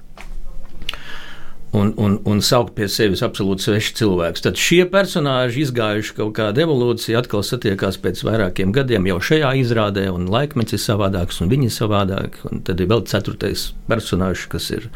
un, 1.73 1.93
un, 1.97 2.19
un 2.25 2.41
saukt 2.45 2.75
pie 2.77 2.87
sevis 2.93 3.23
absolūti 3.25 3.65
svešu 3.65 3.95
cilvēku. 3.97 4.43
Tad 4.45 4.61
šie 4.61 4.83
personāļi 4.93 5.63
izgājuši 5.65 6.17
kaut 6.19 6.35
kādu 6.37 6.67
evolūciju, 6.67 7.17
atkal 7.17 7.45
satiekās 7.47 7.97
pēc 8.03 8.21
vairākiem 8.29 8.75
gadiem 8.77 9.09
jau 9.09 9.19
šajā 9.31 9.55
izrādē, 9.63 10.05
un 10.13 10.29
laikmets 10.33 10.77
ir 10.77 10.83
savādāks, 10.85 11.41
un 11.41 11.49
viņi 11.53 11.71
ir 11.71 11.75
savādāki. 11.75 12.45
Un 12.51 12.61
tad 12.67 12.83
ir 12.83 12.91
vēl 12.93 13.07
ceturtais 13.09 13.71
personāžs, 13.89 14.45
kas 14.53 14.69
ir 14.77 14.91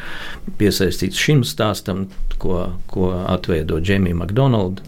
piesaistīts 0.61 1.21
šim 1.21 1.45
stāstam, 1.49 2.11
ko, 2.43 2.67
ko 2.93 3.15
atveido 3.25 3.81
Džemija 3.81 4.21
Makdonalda. 4.21 4.85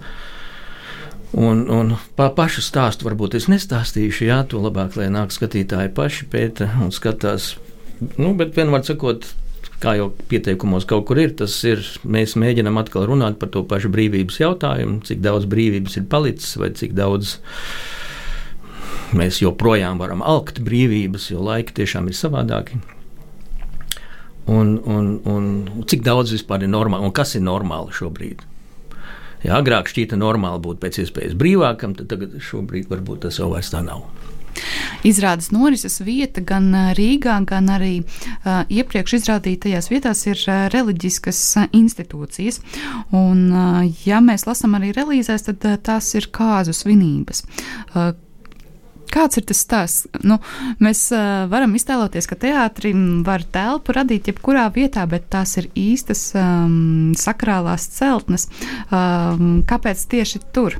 Un, 1.37 1.67
un 1.69 1.93
pa 2.17 2.31
pašu 2.33 2.63
stāstu 2.65 3.05
varbūt 3.05 3.37
es 3.37 3.51
nestāstīšu, 3.53 4.25
jā, 4.31 4.39
to 4.49 4.63
labāk, 4.65 4.97
lai 4.97 5.11
nāk 5.13 5.35
skatītāji 5.35 5.93
paši 5.97 6.29
pēta 6.33 6.71
un 6.81 6.89
skatās. 6.95 7.57
Nu, 8.17 8.33
bet 8.39 8.57
vienmēr 8.57 8.87
sakot, 8.87 9.27
kā 9.83 9.95
jau 9.99 10.09
pieteikumos 10.31 10.87
kaut 10.89 11.05
kur 11.11 11.21
ir, 11.21 11.35
tas 11.37 11.53
ir, 11.69 11.85
mēs 12.09 12.33
mēģinām 12.41 12.81
atkal 12.81 13.05
runāt 13.11 13.37
par 13.39 13.53
to 13.53 13.63
pašu 13.69 13.93
brīvības 13.93 14.41
jautājumu, 14.41 15.03
cik 15.05 15.21
daudz 15.25 15.45
brīvības 15.51 16.01
ir 16.01 16.09
palicis 16.11 16.57
vai 16.59 16.73
cik 16.79 16.97
daudz 16.97 17.37
mēs 19.19 19.43
joprojām 19.45 20.01
varam 20.01 20.25
alkt 20.25 20.63
brīvības, 20.65 21.31
jo 21.35 21.45
laiki 21.45 21.77
tiešām 21.77 22.09
ir 22.09 22.17
savādāki. 22.17 22.81
Un, 24.49 24.79
un, 24.89 25.19
un 25.29 25.85
cik 25.85 26.01
daudz 26.07 26.33
vispār 26.33 26.65
ir 26.65 26.73
normāli 26.73 27.05
un 27.05 27.13
kas 27.13 27.37
ir 27.37 27.45
normāli 27.45 27.93
šobrīd? 27.93 28.47
Ja 29.47 29.59
agrāk 29.63 29.91
šķita 29.91 30.19
normāli 30.19 30.63
būt 30.65 30.81
pēc 30.83 31.03
iespējas 31.05 31.37
brīvākam, 31.39 31.95
tad 31.99 32.11
tagad 32.11 32.39
šobrīd 32.43 32.91
varbūt 32.91 33.27
tas 33.27 33.39
jau 33.39 33.53
vairs 33.53 33.71
tā 33.75 33.85
nav. 33.85 34.07
Izrādes 35.07 35.53
norises 35.55 36.01
vieta 36.03 36.43
gan 36.43 36.73
Rīgā, 36.99 37.37
gan 37.47 37.69
arī 37.71 38.01
uh, 38.03 38.65
iepriekš 38.67 39.19
izrādītajās 39.21 39.91
vietās 39.93 40.25
ir 40.27 40.41
uh, 40.49 40.67
reliģiskas 40.75 41.43
uh, 41.61 41.69
institūcijas. 41.77 42.59
Un, 43.15 43.45
ja 44.07 44.23
mēs 44.25 44.49
lasām 44.49 44.75
arī 44.79 44.91
relīzēs, 44.97 45.47
tad 45.51 45.69
tās 45.87 46.11
ir 46.19 46.29
kāzu 46.35 46.75
svinības. 46.77 47.45
Kāds 49.13 49.41
ir 49.41 49.47
tas 49.49 49.63
stāsts? 49.65 50.09
Nu, 50.27 50.39
mēs 50.85 51.07
uh, 51.15 51.47
varam 51.51 51.75
iztēloties, 51.79 52.29
ka 52.29 52.39
teātrim 52.41 53.23
var 53.27 53.45
telpu 53.45 53.95
radīt 53.97 54.31
jebkurā 54.33 54.69
vietā, 54.75 55.07
bet 55.11 55.31
tās 55.33 55.57
ir 55.61 55.71
īstas 55.79 56.31
um, 56.37 57.15
sakrālās 57.19 57.89
celtnes. 57.97 58.49
Um, 58.91 59.65
kāpēc 59.69 60.05
tieši 60.13 60.45
tur? 60.53 60.79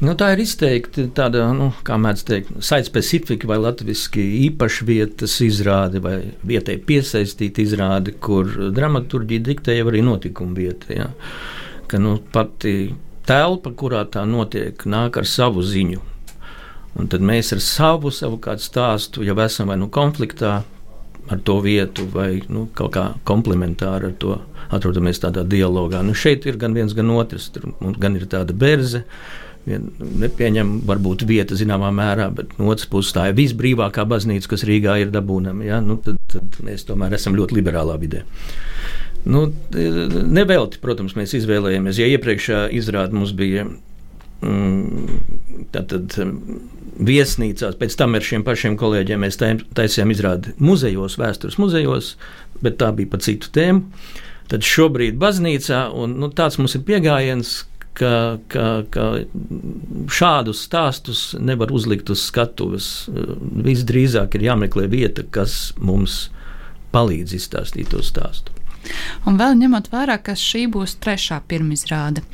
Nu, 0.00 0.14
tā 0.16 0.30
ir 0.32 0.40
izteikti 0.40 1.10
tāda, 1.12 1.42
nu, 1.52 1.66
kā 1.84 1.98
mēdz 2.00 2.22
teikt, 2.24 2.52
site-specifika 2.64 3.48
vai 3.50 3.58
latviešu 3.60 4.22
īpaša 4.46 4.86
vietas 4.88 5.34
izrāde 5.44 6.00
vai 6.00 6.14
vietai 6.40 6.78
piesaistīta 6.88 7.60
izrāde, 7.60 8.14
kur 8.16 8.48
dramaturgija 8.72 9.44
diktēja 9.50 9.84
arī 9.84 10.00
notikuma 10.06 10.56
vieta. 10.56 10.88
Ja? 10.96 11.10
Ka 11.90 12.00
nu, 12.00 12.16
pati 12.32 12.94
telpa, 13.28 13.74
kurā 13.76 14.06
tā 14.08 14.24
notiek, 14.24 14.86
nāk 14.88 15.20
ar 15.20 15.28
savu 15.28 15.60
ziņu. 15.60 16.00
Un 16.98 17.08
tad 17.10 17.22
mēs 17.22 17.52
ar 17.54 17.62
savu, 17.62 18.10
savu 18.10 18.40
stāstu 18.58 19.22
jau 19.24 19.36
esam 19.44 19.70
vai 19.70 19.78
nu 19.78 19.88
konfliktā 19.88 20.62
ar 21.30 21.42
to 21.46 21.60
vietu, 21.62 22.08
vai 22.10 22.40
nu, 22.48 22.66
kaut 22.74 22.94
kā 22.96 23.04
komplementāri 23.28 24.10
ar 24.10 24.16
to 24.18 24.40
atrodamies 24.74 25.22
tādā 25.22 25.44
dialogā. 25.46 26.02
Nu, 26.02 26.14
šeit 26.14 26.46
ir 26.46 26.58
gan 26.58 26.74
viens, 26.74 26.94
gan 26.96 27.10
otrs. 27.14 27.50
Tur 27.54 27.70
gan 28.00 28.18
ir 28.18 28.26
tāda 28.30 28.56
berze 28.56 29.04
nepieņem 29.68 30.80
varbūt 30.88 31.26
vieta 31.28 31.56
zināmā 31.58 31.90
mērā, 31.92 32.30
bet 32.34 32.54
no 32.58 32.70
otras 32.72 32.88
puses 32.88 33.12
tā 33.12 33.28
ir 33.28 33.36
visbrīvākā 33.38 34.06
baznīca, 34.08 34.48
kas 34.48 34.64
Rīgā 34.64 34.96
ir 35.02 35.12
dabūnama. 35.12 35.66
Ja? 35.66 35.80
Nu, 35.84 35.98
tad, 36.00 36.16
tad 36.32 36.56
mēs 36.64 36.86
tomēr 36.88 37.14
esam 37.18 37.36
ļoti 37.36 37.58
liberālā 37.58 37.98
vidē. 38.00 38.24
Nu, 39.28 39.50
nevelti, 39.70 40.80
protams, 40.80 41.14
mēs 41.18 41.36
izvēlējāmies. 41.36 42.00
Ja 42.00 42.08
iepriekšējā 42.08 42.62
izrāde 42.78 43.18
mums 43.18 43.34
bija 43.36 43.66
mm, 44.40 45.18
tātad, 45.76 46.16
viesnīcās, 47.06 47.78
pēc 47.80 47.96
tam 47.98 48.16
ar 48.18 48.24
šiem 48.26 48.44
pašiem 48.46 48.76
kolēģiem 48.80 49.24
mēs 49.24 49.38
taisījām 49.40 50.12
izrādi 50.14 50.54
muzejos, 50.60 51.18
vēstures 51.20 51.58
muzejos, 51.60 52.14
bet 52.64 52.78
tā 52.82 52.90
bija 52.96 53.12
par 53.14 53.24
citu 53.24 53.50
tēmu. 53.54 53.86
Tad 54.50 54.66
šobrīd 54.66 55.18
baznīcā, 55.20 55.84
un 55.94 56.16
nu, 56.18 56.30
tāds 56.34 56.58
mums 56.58 56.74
ir 56.74 56.82
pieejams, 56.86 57.52
ka, 57.94 58.38
ka, 58.50 58.66
ka 58.90 59.06
šādus 60.10 60.64
stāstus 60.66 61.22
nevar 61.38 61.72
uzlikt 61.74 62.10
uz 62.10 62.24
skatuves. 62.26 62.88
Visdrīzāk 63.10 64.36
ir 64.38 64.48
jāmeklē 64.50 64.88
vieta, 64.90 65.26
kas 65.30 65.74
mums 65.78 66.28
palīdz 66.94 67.36
izstāstīt 67.38 67.92
to 67.94 68.02
stāstu. 68.02 68.56
Un 69.28 69.36
vēl 69.38 69.58
ņemot 69.60 69.90
vērā, 69.92 70.16
ka 70.24 70.34
šī 70.38 70.64
būs 70.72 70.96
trešā 71.04 71.42
pirmizrāde 71.50 72.24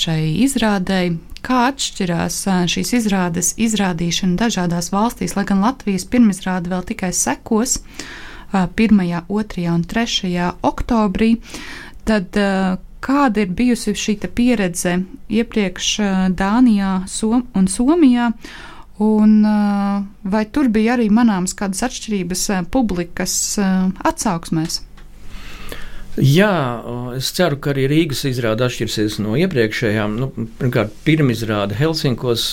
šai 0.00 0.20
izrādēji, 0.46 1.18
kā 1.44 1.66
atšķirās 1.70 2.38
šīs 2.72 2.94
izrādes 3.00 3.52
izrādīšana 3.60 4.40
dažādās 4.40 4.90
valstīs, 4.94 5.36
lai 5.36 5.44
gan 5.48 5.62
Latvijas 5.64 6.08
pirmizrāde 6.08 6.72
vēl 6.72 6.86
tikai 6.90 7.12
sekos 7.12 7.78
1., 8.54 9.04
2. 9.28 9.68
un 9.74 9.86
3. 9.90 10.50
oktobrī, 10.72 11.30
tad 12.08 12.42
Kāda 13.04 13.42
ir 13.44 13.50
bijusi 13.52 13.92
šī 14.00 14.14
pieredze 14.32 14.94
iepriekš 15.28 15.88
Dānijā 16.38 16.92
Som 17.10 17.42
un 17.52 17.66
Somijā? 17.68 18.30
Un, 19.04 19.34
vai 20.22 20.44
tur 20.54 20.70
bija 20.72 20.94
arī 20.94 21.10
manāmas 21.12 21.52
kādas 21.58 21.82
atšķirības 21.84 22.46
publikas 22.72 23.34
atsauksmēs? 23.60 24.80
Jā, 26.14 26.78
es 27.16 27.32
ceru, 27.34 27.56
ka 27.58 27.72
arī 27.72 27.88
Rīgas 27.90 28.20
izrāde 28.28 28.62
atšķirsies 28.68 29.16
no 29.24 29.34
iepriekšējām. 29.34 30.12
Nu, 30.20 30.28
pirmkārt, 30.60 30.92
pirmizrāde 31.06 31.74
Helsinkos 31.74 32.52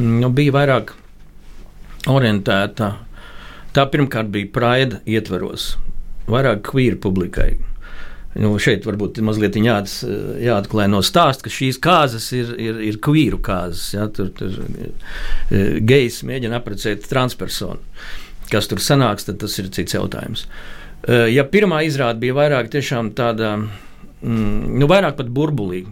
nu, 0.00 0.30
bija 0.32 0.54
vairāk 0.56 0.94
orientēta. 2.08 2.94
Tā 3.76 3.84
pirmkārt 3.92 4.32
bija 4.32 4.48
Praida 4.54 5.02
ietveros, 5.04 5.74
vairāk 6.30 6.64
kvīru 6.70 7.02
publikai. 7.04 7.50
Nu, 8.40 8.54
šeit 8.62 8.88
varbūt 8.88 9.20
mazliet 9.26 9.58
jāats, 9.60 10.00
jāatklāj 10.40 10.88
no 10.88 11.02
stāsta, 11.04 11.44
ka 11.44 11.52
šīs 11.52 11.76
kārtas 11.82 12.30
ir, 12.32 12.56
ir, 12.56 12.80
ir 12.86 13.00
kvīru 13.02 13.42
kārtas. 13.44 13.90
Ja, 13.92 14.08
tur 14.08 14.32
tur 14.32 14.56
e, 14.56 15.64
gejs 15.84 16.22
mēģina 16.24 16.62
apprecēt 16.62 17.04
transpersonu. 17.10 17.82
Kas 18.50 18.70
tur 18.70 18.80
sanāks, 18.82 19.28
tas 19.28 19.58
ir 19.60 19.68
cits 19.74 19.98
jautājums. 19.98 20.46
E, 20.46 20.79
ja 21.08 21.46
pirmā 21.48 21.82
izrāde 21.86 22.20
bija 22.20 22.36
vairāk 22.36 22.70
tāda, 23.16 23.56
mm, 23.56 24.76
nu, 24.80 24.90
vairāk 24.90 25.16
pat 25.16 25.28
burbulīga 25.28 25.90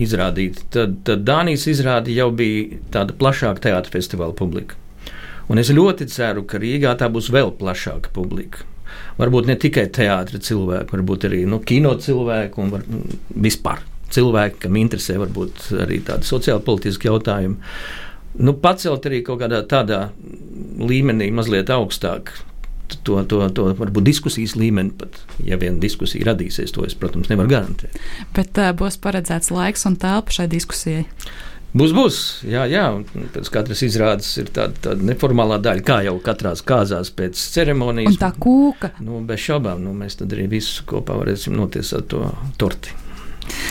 izrādīta, 0.00 0.64
tad, 0.70 1.00
tad 1.04 1.24
Dānijas 1.28 1.66
izrāde 1.68 2.12
jau 2.14 2.30
bija 2.32 2.78
tāda 2.90 3.12
plašāka 3.12 3.68
teātris 3.68 3.92
festivāla 3.92 4.32
publika. 4.36 4.76
Un 5.48 5.60
es 5.60 5.68
ļoti 5.68 6.08
ceru, 6.08 6.46
ka 6.48 6.56
Rīgā 6.56 6.94
tā 6.96 7.10
būs 7.12 7.28
vēl 7.32 7.52
plašāka 7.58 8.14
publika 8.14 8.64
varbūt 9.18 9.48
ne 9.50 9.56
tikai 9.60 9.86
teātris 9.94 10.46
cilvēki, 10.48 10.92
varbūt 10.94 11.28
arī 11.28 11.42
nu, 11.50 11.60
kino 11.66 11.94
cilvēki 12.00 12.60
un 12.62 12.72
var, 12.74 12.86
vispār 13.46 13.84
cilvēki, 14.14 14.60
kam 14.64 14.78
interesē 14.78 15.18
varbūt 15.22 15.68
arī 15.84 16.00
tādi 16.06 16.28
sociāli 16.28 16.64
politiski 16.66 17.10
jautājumi. 17.10 17.56
Nu, 18.44 18.56
pacelt 18.58 19.06
arī 19.06 19.22
kaut 19.26 19.40
kādā 19.44 19.62
tādā 19.70 20.08
līmenī, 20.82 21.30
mazliet 21.34 21.70
augstāk. 21.70 22.32
To, 23.04 23.16
to, 23.24 23.38
to 23.56 23.70
varbūt 23.78 24.04
diskusijas 24.04 24.54
līmeni, 24.60 24.92
pat 24.98 25.16
ja 25.44 25.56
viena 25.60 25.80
diskusija 25.80 26.26
radīsies, 26.28 26.72
to 26.74 26.84
es, 26.84 26.92
protams, 26.98 27.30
nevaru 27.32 27.50
garantēt. 27.54 27.96
Bet 28.36 28.60
uh, 28.60 28.74
būs 28.76 28.98
paredzēts 29.00 29.50
laiks 29.54 29.86
un 29.88 29.96
telpa 30.00 30.34
šai 30.36 30.46
diskusijai. 30.52 31.06
Būs, 31.74 31.90
būs. 31.90 32.18
Jā, 32.46 32.68
jā. 32.70 32.84
Pēc 33.34 33.48
katras 33.50 33.80
izrādes 33.82 34.28
ir 34.38 34.52
tāda, 34.54 34.76
tāda 34.84 35.08
neformālā 35.08 35.58
daļa, 35.62 35.82
kā 35.86 35.96
jau 36.06 36.14
katrā 36.22 36.52
kāzās 36.62 37.10
pēc 37.16 37.40
ceremonijas. 37.56 38.12
Un 38.12 38.20
tā 38.20 38.30
kūka. 38.38 38.92
Nu, 39.02 39.18
bez 39.26 39.42
šaubām, 39.42 39.82
nu, 39.82 39.96
mēs 39.98 40.20
tad 40.20 40.36
arī 40.36 40.46
visu 40.52 40.86
kopā 40.86 41.16
varēsim 41.18 41.56
notiesāt 41.58 42.06
to 42.12 42.28
torti. 42.60 42.94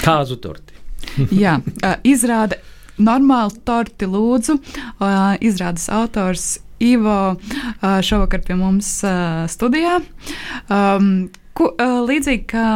Kāzu 0.03 0.35
torti. 0.43 0.75
jā, 1.43 1.55
izrāde 2.03 2.59
normāli 2.99 3.63
torti 3.63 4.09
lūdzu. 4.11 4.59
Izrādes 5.39 5.87
autors 5.93 6.57
Ivo 6.83 7.17
šovakar 7.81 8.43
pie 8.45 8.57
mums 8.59 8.89
studijā. 9.53 9.99
Ko, 11.53 11.69
līdzīgi 12.09 12.45
kā 12.49 12.67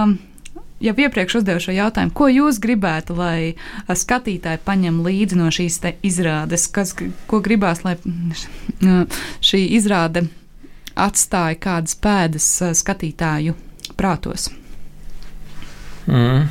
jau 0.79 0.93
iepriekš 0.97 1.39
uzdevu 1.39 1.61
šo 1.63 1.73
jautājumu, 1.75 2.13
ko 2.13 2.27
jūs 2.29 2.59
gribētu, 2.61 3.15
lai 3.17 3.55
skatītāji 3.89 4.61
paņem 4.65 5.01
līdzi 5.05 5.39
no 5.39 5.49
šīs 5.53 5.79
izrādes, 6.05 6.67
kas, 6.73 6.93
ko 7.29 7.41
gribās, 7.45 7.83
lai 7.85 7.97
šī 9.49 9.63
izrāde 9.79 10.27
atstāja 10.97 11.57
kādas 11.61 11.97
pēdas 12.01 12.51
skatītāju 12.77 13.57
prātos? 13.97 14.51
Mm. 16.07 16.47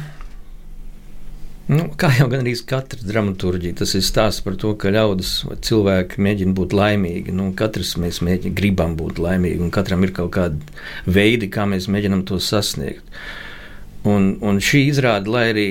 Nu, 1.66 1.88
kā 1.98 2.12
jau 2.14 2.29
gan 2.31 2.44
arī 2.44 2.52
katra 2.62 3.02
dramaturgija, 3.02 3.74
tas 3.81 3.96
ir 3.98 4.05
stāsts 4.07 4.44
par 4.46 4.55
to, 4.55 4.70
ka 4.79 4.92
ļaudis 4.94 5.31
vai 5.48 5.57
cilvēki 5.66 6.22
mēģina 6.22 6.55
būt 6.55 6.76
laimīgi. 6.79 7.35
Nu, 7.35 7.48
katrs 7.59 7.96
mēs 7.98 8.20
mēģinām, 8.22 8.55
gribam 8.55 8.94
būt 8.98 9.18
laimīgi, 9.18 9.59
un 9.66 9.72
katram 9.74 10.07
ir 10.07 10.12
kaut 10.14 10.31
kādi 10.37 10.62
veidi, 11.11 11.48
kā 11.50 11.66
mēs 11.66 11.88
mēģinām 11.90 12.22
to 12.31 12.38
sasniegt. 12.38 13.02
Un, 14.07 14.37
un 14.46 14.62
šī 14.62 14.85
izrāde, 14.92 15.33
lai 15.35 15.48
arī 15.50 15.66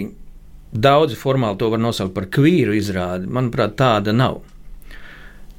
daudzi 0.75 1.15
formāli 1.15 1.62
to 1.62 1.71
var 1.71 1.79
nosaukt 1.79 2.12
par 2.17 2.27
kvīru 2.27 2.75
izrādi, 2.75 3.31
manuprāt, 3.31 3.77
tāda 3.79 4.12
nav. 4.12 4.41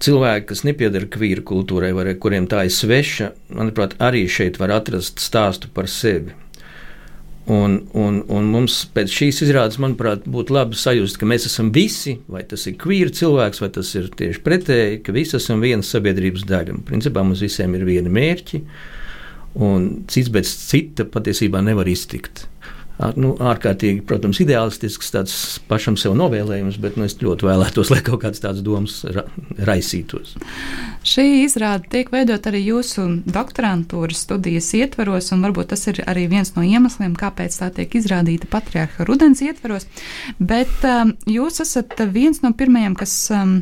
Cilvēki, 0.05 0.51
kas 0.51 0.67
nepiedara 0.69 1.09
kvīru 1.09 1.47
kultūrai, 1.49 1.95
vai 1.97 2.13
kuriem 2.21 2.45
tā 2.45 2.67
ir 2.69 2.77
sveša, 2.77 3.33
manuprāt, 3.57 3.97
arī 4.05 4.27
šeit 4.29 4.61
var 4.61 4.77
atrast 4.83 5.25
stāstu 5.25 5.73
par 5.73 5.89
sevi. 5.89 6.37
Un, 7.47 7.77
un, 7.95 8.17
un 8.27 8.49
mums 8.51 8.81
pēc 8.91 9.13
šīs 9.15 9.45
izrādes, 9.47 9.79
manuprāt, 9.79 10.25
būtu 10.27 10.55
labi 10.57 10.79
sajust, 10.79 11.15
ka 11.21 11.29
mēs 11.31 11.47
esam 11.47 11.69
visi, 11.75 12.17
vai 12.27 12.43
tas 12.49 12.65
ir 12.67 12.75
kvīra 12.81 13.13
cilvēks, 13.15 13.63
vai 13.63 13.69
tas 13.77 13.93
ir 13.95 14.09
tieši 14.19 14.43
pretēji, 14.43 14.99
ka 15.07 15.15
visi 15.15 15.37
esam 15.39 15.63
viena 15.63 15.87
sabiedrības 15.87 16.43
daļa. 16.49 16.75
Un, 16.75 16.83
principā 16.89 17.23
mums 17.23 17.45
visiem 17.47 17.79
ir 17.79 17.87
viena 17.87 18.11
mērķa, 18.11 18.63
un 19.63 19.87
cits 20.11 20.33
bez 20.35 20.51
cita 20.67 21.07
patiesībā 21.07 21.63
nevar 21.63 21.87
iztikt 21.89 22.49
nu, 23.21 23.35
ārkārtīgi, 23.37 24.01
protams, 24.09 24.41
ideālistisks, 24.41 25.11
tāds 25.13 25.35
pašam 25.69 25.99
sev 26.01 26.15
novēlējums, 26.17 26.79
bet 26.81 26.97
nu, 26.97 27.05
es 27.09 27.17
ļoti 27.21 27.49
vēlētos, 27.49 27.91
lai 27.93 28.01
kaut 28.07 28.23
kādas 28.25 28.43
tādas 28.45 28.65
domas 28.65 28.99
ra 29.13 29.27
raisītos. 29.69 30.37
Šī 31.07 31.27
izrāde 31.45 31.91
tiek 31.93 32.11
veidot 32.15 32.49
arī 32.49 32.63
jūsu 32.71 33.07
doktorantūras 33.29 34.25
studijas 34.27 34.73
ietvaros, 34.79 35.31
un 35.37 35.45
varbūt 35.45 35.73
tas 35.75 35.87
ir 35.93 36.03
arī 36.09 36.27
viens 36.33 36.55
no 36.57 36.65
iemesliem, 36.67 37.15
kāpēc 37.19 37.61
tā 37.61 37.71
tiek 37.77 37.99
izrādīta 38.01 38.49
patriarcha 38.51 39.07
rudens 39.09 39.45
ietvaros. 39.45 39.89
Bet 40.39 40.73
um, 40.89 41.15
jūs 41.31 41.61
esat 41.65 41.99
viens 42.13 42.43
no 42.45 42.55
pirmajiem, 42.57 42.97
kas 42.99 43.17
um, 43.35 43.59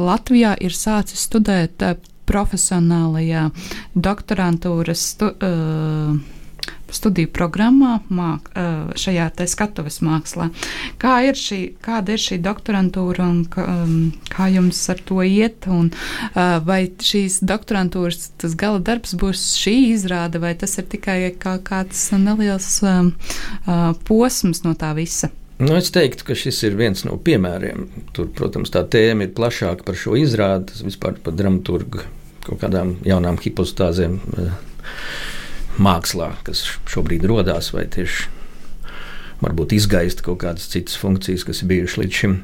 Latvijā 0.00 0.54
ir 0.64 0.74
sācis 0.74 1.26
studēt 1.28 1.84
uh, 1.84 1.98
profesionālajā 2.26 3.50
doktorantūras. 3.94 5.04
Stu, 5.12 5.30
uh, 5.30 6.35
studiju 6.94 7.30
programmā, 7.34 8.00
māk, 8.08 8.50
šajā 8.98 9.30
skatuves 9.50 10.00
mākslā. 10.04 10.50
Kā 11.02 11.16
ir 11.26 11.38
šī, 11.38 11.60
kāda 11.82 12.14
ir 12.14 12.22
šī 12.22 12.38
doktorantūra 12.44 13.26
un 13.26 13.44
kā, 13.50 13.64
kā 14.32 14.48
jums 14.52 14.82
ar 14.92 15.00
to 15.06 15.22
iet? 15.26 15.66
Un, 15.66 15.90
vai 16.34 16.80
šīs 16.90 17.40
doktorantūras 17.46 18.30
tas 18.38 18.54
gala 18.58 18.78
darbs 18.78 19.16
būs 19.18 19.48
šī 19.60 19.74
izrāde, 19.94 20.38
vai 20.42 20.54
tas 20.58 20.78
ir 20.78 20.86
tikai 20.92 21.18
kā 21.40 21.56
kāds 21.64 22.08
neliels 22.14 22.78
posms 24.06 24.62
no 24.66 24.76
tā 24.78 24.94
visa? 24.98 25.32
Nu, 25.56 25.72
es 25.78 25.88
teiktu, 25.88 26.26
ka 26.28 26.34
šis 26.36 26.58
ir 26.68 26.74
viens 26.76 27.00
no 27.08 27.16
piemēriem. 27.16 27.86
Tur, 28.12 28.28
protams, 28.36 28.68
tā 28.74 28.82
tēma 28.92 29.24
ir 29.24 29.32
plašāka 29.36 29.86
par 29.86 29.96
šo 29.96 30.12
izrādi, 30.20 30.84
vispār 30.84 31.16
par 31.24 31.32
dramaturgu 31.32 32.04
kaut 32.46 32.60
kādām 32.60 32.92
jaunām 33.02 33.40
hipostāzēm 33.42 34.20
mākslā, 35.82 36.32
kas 36.46 36.64
šobrīd 36.90 37.26
radās, 37.28 37.72
vai 37.74 37.86
tieši 37.92 38.30
varbūt 39.42 39.74
izgaist 39.76 40.22
kaut 40.24 40.40
kādas 40.44 40.68
citas 40.72 40.96
funkcijas, 41.00 41.44
kas 41.46 41.62
ir 41.62 41.70
bijušas 41.72 42.00
līdz 42.02 42.20
šim. 42.22 42.36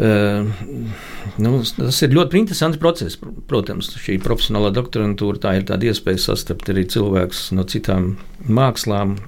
Uh, 0.00 0.48
nu, 1.42 1.58
tas 1.76 1.98
ir 2.04 2.14
ļoti 2.16 2.40
interesants 2.40 2.80
process. 2.80 3.18
Protams, 3.50 3.90
šī 4.00 4.16
profesionālā 4.24 4.70
doktorantūra 4.76 5.42
tā 5.42 5.56
ir 5.58 5.66
tāda 5.68 5.90
iespēja 5.90 6.22
sastapt 6.30 6.72
arī 6.72 6.86
cilvēkus 6.88 7.50
no 7.56 7.66
citām 7.68 8.14
mākslām 8.48 9.18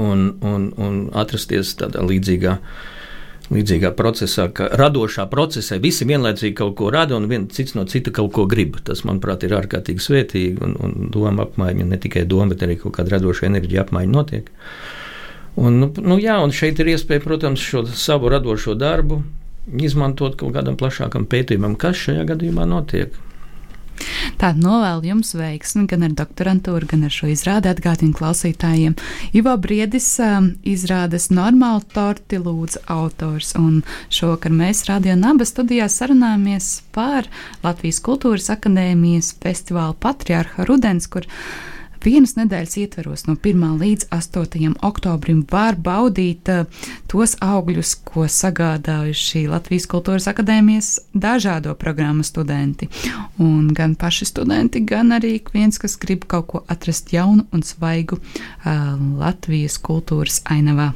un, 0.00 0.30
un, 0.40 0.70
un 0.76 1.02
atrasties 1.16 1.74
tādā 1.80 2.04
līdzīgā 2.04 2.54
uh, 2.56 2.86
līdzīgā 3.54 3.92
procesā, 3.96 4.48
ka 4.52 4.68
radošā 4.76 5.24
procesā 5.32 5.78
visi 5.80 6.06
vienlaicīgi 6.08 6.56
kaut 6.58 6.74
ko 6.80 6.90
rada 6.92 7.16
un 7.16 7.28
viens 7.30 7.52
cits 7.56 7.76
no 7.78 7.86
cita 7.88 8.12
kaut 8.14 8.32
ko 8.36 8.44
grib. 8.50 8.76
Tas, 8.84 9.04
manuprāt, 9.08 9.46
ir 9.46 9.56
ārkārtīgi 9.56 10.04
svētīgi 10.04 10.64
un, 10.64 10.76
un 10.84 11.12
doma 11.14 11.46
apmaiņa, 11.48 11.88
ne 11.88 12.00
tikai 12.00 12.26
doma, 12.28 12.50
bet 12.52 12.66
arī 12.66 12.78
kaut 12.82 12.98
kāda 12.98 13.16
radoša 13.16 13.48
enerģija 13.48 13.86
apmaiņa 13.86 14.14
notiek. 14.14 14.52
Un, 15.58 15.80
nu, 15.80 15.90
nu, 15.96 16.18
jā, 16.22 16.36
un 16.44 16.52
šeit 16.54 16.78
ir 16.78 16.92
iespēja, 16.92 17.24
protams, 17.24 17.62
šo 17.64 17.82
savu 17.88 18.30
radošo 18.30 18.76
darbu 18.78 19.22
izmantot 19.76 20.36
kaut 20.38 20.54
kādam 20.56 20.76
plašākam 20.80 21.26
pētījumam, 21.28 21.76
kas 21.80 21.98
šajā 22.06 22.28
gadījumā 22.30 22.68
notiek. 22.68 23.16
Tātad 24.38 24.60
novēlu 24.62 25.08
jums 25.10 25.32
veiksmi 25.38 25.86
gan 25.90 26.06
ar 26.06 26.14
doktorantūru, 26.18 26.88
gan 26.90 27.06
ar 27.08 27.14
šo 27.14 27.30
izrādi 27.32 27.70
atgādinu 27.70 28.14
klausītājiem. 28.18 28.96
Ivo 29.36 29.54
Briedis 29.60 30.10
um, 30.22 30.52
izrādes 30.62 31.28
normāli 31.34 31.86
torti 31.94 32.40
lūdzu 32.42 32.84
autors, 32.92 33.54
un 33.58 33.82
šovakar 34.14 34.54
mēs 34.54 34.84
Radio 34.88 35.16
Naba 35.18 35.46
studijā 35.48 35.88
sarunājamies 35.92 36.70
par 36.94 37.28
Latvijas 37.64 38.02
Kultūras 38.04 38.50
akadēmijas 38.54 39.34
festivālu 39.42 39.96
Patriarha 39.98 40.68
Rudens, 40.68 41.10
kur 41.10 41.26
vienas 42.04 42.34
nedēļas 42.38 42.76
ietveros 42.82 43.26
no 43.28 43.34
1. 43.36 43.64
līdz 43.80 44.08
8. 44.14 44.76
oktobrim 44.86 45.44
var 45.50 45.76
baudīt 45.76 46.50
uh, 46.52 46.64
tos 47.10 47.36
augļus, 47.44 47.94
ko 48.08 48.26
sagādājuši 48.30 49.46
Latvijas 49.50 49.88
Kultūras 49.90 50.28
Akadēmijas 50.30 50.90
dažādo 51.14 51.74
programmu 51.78 52.26
studenti. 52.26 52.88
Un 53.42 53.70
gan 53.74 53.96
paši 53.98 54.28
studenti, 54.28 54.84
gan 54.84 55.14
arī 55.16 55.38
viens, 55.54 55.78
kas 55.78 55.98
grib 56.00 56.26
kaut 56.30 56.48
ko 56.52 56.64
atrast 56.68 57.12
jaunu 57.14 57.46
un 57.52 57.64
svaigu 57.66 58.18
uh, 58.18 58.96
Latvijas 59.20 59.78
kultūras 59.82 60.42
ainavā. 60.50 60.92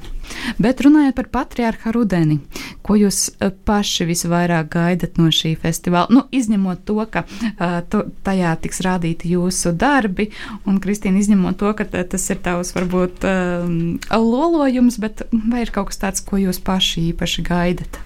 Bet 0.63 0.83
runājot 0.85 1.17
par 1.17 1.29
patriārha 1.33 1.93
rudeni, 1.95 2.39
ko 2.85 2.97
jūs 2.99 3.25
eh, 3.39 3.53
paši 3.53 4.07
visvairāk 4.11 4.71
gaidat 4.75 5.19
no 5.21 5.31
šī 5.33 5.55
festivāla? 5.63 6.11
Nu, 6.13 6.25
izņemot 6.35 6.85
to, 6.89 6.99
ka 7.13 7.25
uh, 7.27 7.81
to, 7.89 8.05
tajā 8.27 8.55
tiks 8.63 8.83
rādīti 8.85 9.33
jūsu 9.35 9.75
darbi, 9.79 10.31
un 10.69 10.81
Kristīna, 10.83 11.23
izņemot 11.23 11.59
to, 11.61 11.73
ka 11.79 11.87
tas 11.87 12.29
ir 12.33 12.41
tavs 12.45 12.75
varbūt 12.77 13.27
um, 13.29 13.77
lolojums, 14.11 14.99
bet 15.03 15.27
vai 15.33 15.67
ir 15.67 15.75
kaut 15.75 15.93
kas 15.93 16.03
tāds, 16.03 16.25
ko 16.25 16.41
jūs 16.41 16.63
paši 16.63 17.11
īpaši 17.13 17.47
gaidat? 17.47 18.03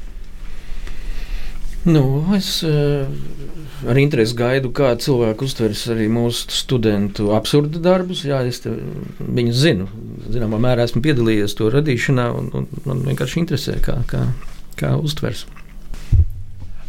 Nu, 1.86 2.02
es 2.34 2.64
uh, 2.66 3.06
ar 3.86 3.98
interesi 4.00 4.34
gaidu, 4.34 4.72
kā 4.74 4.88
cilvēki 4.98 5.46
uztvers 5.46 5.84
arī 5.94 6.08
mūsu 6.10 6.50
studentu 6.50 7.28
absurdu 7.36 7.78
darbus. 7.82 8.24
Jā, 8.26 8.40
es 8.42 8.58
viņus 8.64 9.60
zinu. 9.60 9.86
Zināmā 10.34 10.58
mērā 10.62 10.88
esmu 10.88 11.04
piedalījies 11.04 11.54
to 11.54 11.70
radīšanā, 11.70 12.26
un, 12.34 12.50
un 12.58 12.66
man 12.88 13.04
vienkārši 13.06 13.38
interesē, 13.44 13.76
kā, 13.84 14.00
kā, 14.10 14.24
kā 14.80 14.96
uztvers. 14.98 15.44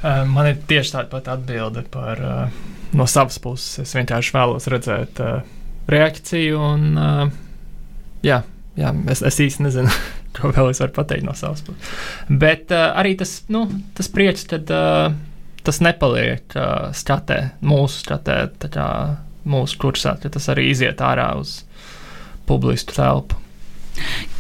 Uh, 0.02 0.26
man 0.30 0.50
ir 0.50 0.58
tieši 0.70 0.96
tāda 0.96 1.12
pati 1.14 1.34
atbilde 1.36 1.86
par, 1.94 2.24
uh, 2.26 2.74
no 2.98 3.06
savas 3.06 3.38
puses. 3.44 3.84
Es 3.86 3.94
vienkārši 3.98 4.34
vēlos 4.34 4.70
redzēt 4.74 5.22
reakciju, 5.88 6.58
un 6.74 6.98
jā, 8.26 8.42
jā, 8.76 8.94
es, 9.14 9.22
es 9.30 9.44
īsti 9.46 9.70
nezinu. 9.70 9.94
ko 10.38 10.52
vēl 10.56 10.71
es 10.71 10.82
varu 10.84 10.95
pateikt 10.95 11.28
no 11.28 11.36
savas 11.38 11.63
puses. 11.65 11.95
Bet 12.30 12.73
uh, 12.76 12.91
arī 13.00 13.15
tas, 13.19 13.39
nu, 13.54 13.65
tas 13.97 14.12
prieks, 14.13 14.45
kad 14.50 14.69
uh, 14.73 15.10
tas 15.67 15.82
nepaliek 15.84 16.58
uh, 16.58 16.89
skatē, 16.95 17.39
mūsu 17.65 18.06
skatē, 18.06 18.38
kā 18.73 18.89
mūsu 19.47 19.80
kursā, 19.82 20.17
ka 20.21 20.32
tas 20.34 20.50
arī 20.52 20.69
iziet 20.73 21.02
ārā 21.04 21.32
uz 21.39 21.62
publisku 22.47 22.95
telpu. 22.95 23.39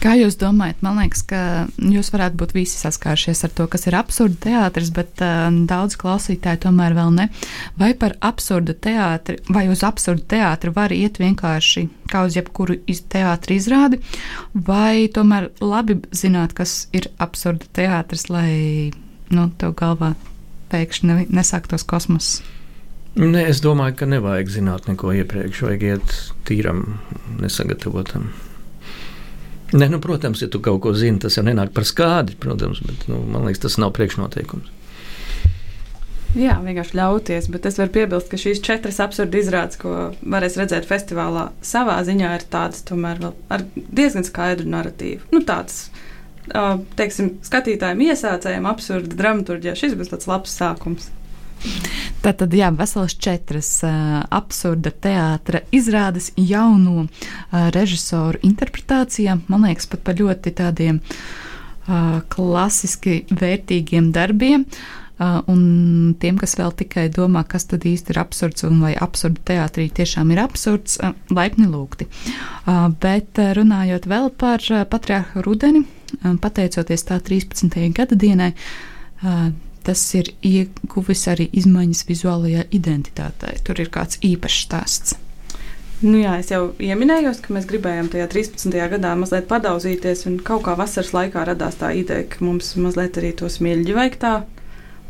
Kā 0.01 0.13
jūs 0.17 0.37
domājat, 0.39 0.81
man 0.85 0.99
liekas, 1.01 1.23
ka 1.25 1.39
jūs 1.81 2.11
varētu 2.13 2.37
būt 2.39 2.53
visi 2.55 2.77
saskārušies 2.77 3.43
ar 3.47 3.53
to, 3.57 3.65
kas 3.71 3.87
ir 3.89 3.97
absurda 3.97 4.37
teātris, 4.45 4.91
bet 4.93 5.23
uh, 5.25 5.47
daudz 5.69 5.97
klausītāju 5.99 6.61
tomēr 6.67 6.95
vēl 6.97 7.13
ne. 7.15 7.27
Vai 7.79 7.93
par 7.97 8.15
absurdu 8.25 8.75
teātri, 8.77 9.39
vai 9.49 9.65
uz 9.73 9.83
absurdu 9.87 10.25
teātri 10.35 10.73
var 10.75 10.93
iet 10.93 11.17
vienkārši 11.21 11.87
kā 12.11 12.23
uz 12.27 12.37
jebkuru 12.37 12.77
iz 12.87 13.01
teātri 13.09 13.57
izrādi, 13.59 13.99
vai 14.53 15.07
tomēr 15.13 15.49
labi 15.63 15.99
zināt, 16.15 16.55
kas 16.57 16.85
ir 16.95 17.09
absurda 17.17 17.67
teātris, 17.75 18.29
lai 18.31 18.93
nu, 19.33 19.49
tev 19.59 19.73
galvā 19.79 20.13
pēkšņi 20.71 21.09
ne, 21.09 21.17
nesāktos 21.33 21.87
kosmos? 21.87 22.37
Nē, 23.17 23.47
es 23.49 23.63
domāju, 23.65 23.95
ka 23.97 24.05
nevajag 24.05 24.51
zināt 24.59 24.85
neko 24.91 25.09
iepriekš, 25.23 25.63
vajag 25.65 25.85
iet 25.87 26.17
tīram, 26.45 26.83
nesagatavotam. 27.41 28.29
Ne, 29.75 29.89
nu, 29.91 29.99
protams, 29.99 30.41
ja 30.41 30.47
tu 30.47 30.61
kaut 30.63 30.79
ko 30.85 30.93
zini, 30.95 31.19
tas 31.19 31.35
jau 31.35 31.43
nenāk 31.43 31.73
par 31.75 31.83
skādi, 31.87 32.37
protams, 32.39 32.79
bet 32.87 33.07
nu, 33.11 33.19
man 33.27 33.47
liekas, 33.47 33.65
tas 33.65 33.79
nav 33.81 33.91
priekšnoteikums. 33.97 34.73
Jā, 36.37 36.57
vienkārši 36.61 36.97
ļauties, 36.99 37.47
bet 37.49 37.65
es 37.65 37.79
varu 37.79 37.93
piebilst, 37.95 38.27
ka 38.29 38.39
šīs 38.39 38.59
četras 38.63 38.99
absurdas 39.01 39.47
izrādes, 39.47 39.79
ko 39.81 39.93
varēs 40.21 40.57
redzēt 40.59 40.87
festivālā, 40.87 41.47
savā 41.65 41.97
ziņā 42.05 42.33
ir 42.37 42.45
tādas 42.51 42.83
tomēr 42.87 43.23
ar 43.53 43.63
diezgan 43.75 44.27
skaidru 44.27 44.67
narratīvu. 44.69 45.23
Nu, 45.33 45.41
tāds, 45.47 45.87
teiksim, 46.99 47.37
skatītājiem, 47.47 48.03
iesācējiem, 48.11 48.67
absurda 48.69 49.19
dramaturgijā 49.19 49.75
šis 49.79 49.95
būs 49.97 50.13
tāds 50.13 50.29
labs 50.29 50.53
sākums. 50.59 51.09
Tātad, 52.23 52.53
jā, 52.57 52.69
veselas 52.75 53.13
četras 53.21 53.69
uh, 53.85 54.21
absurda 54.33 54.91
teātra 54.91 55.61
izrādes 55.75 56.31
jauno 56.35 57.05
uh, 57.05 57.67
režisoru 57.75 58.41
interpretācijām. 58.47 59.45
Man 59.51 59.67
liekas, 59.67 59.87
pat 59.91 60.03
par 60.07 60.17
ļoti 60.19 60.53
tādiem 60.57 61.01
uh, 61.01 62.19
klasiski 62.33 63.21
vērtīgiem 63.31 64.13
darbiem. 64.15 64.65
Un 65.49 65.61
tiem, 66.21 66.35
kas 66.37 66.51
vēl 66.59 66.75
tikai 66.77 67.07
domā, 67.09 67.41
kas 67.49 67.63
tad 67.65 67.87
īsti 67.89 68.13
ir 68.13 68.19
absurds 68.21 68.61
un 68.67 68.83
vai 68.83 68.91
absurdu 69.01 69.41
teātrī 69.49 69.87
tiešām 69.89 70.29
ir 70.35 70.43
absurds, 70.43 70.99
laipni 71.33 71.65
lūgti. 71.65 72.05
Bet 73.01 73.41
runājot 73.57 74.05
vēl 74.05 74.29
par 74.37 74.61
patriārhu 74.91 75.41
rudeni, 75.41 75.81
pateicoties 76.21 77.07
tā 77.09 77.17
13. 77.17 77.79
gada 77.97 78.13
dienai, 78.13 78.51
tas 79.87 80.01
ir 80.19 80.33
ieguvis 80.45 81.23
arī 81.31 81.47
izmaiņas 81.61 82.03
vizuālajā 82.09 82.67
identitātē. 82.75 83.55
Tur 83.63 83.79
ir 83.83 83.93
kāds 83.93 84.19
īpašs 84.25 84.65
stāsts. 84.67 85.15
Nu 85.97 86.19
jā, 86.19 86.35
es 86.37 86.51
jau 86.51 86.67
pieminēju, 86.77 87.31
ka 87.41 87.53
mēs 87.55 87.65
gribējām 87.69 88.11
tajā 88.13 88.27
13. 88.29 88.75
gadā 88.91 89.15
mazliet 89.17 89.47
padauzīties, 89.49 90.27
un 90.29 90.35
kaut 90.45 90.67
kā 90.67 90.75
vasaras 90.77 91.09
laikā 91.15 91.47
radās 91.49 91.79
tā 91.79 91.89
ideja, 91.97 92.27
ka 92.29 92.43
mums 92.45 92.75
mazliet 92.77 93.17
arī 93.17 93.31
to 93.39 93.49
smilģi 93.49 93.95
vajag 93.97 94.19
tā 94.21 94.33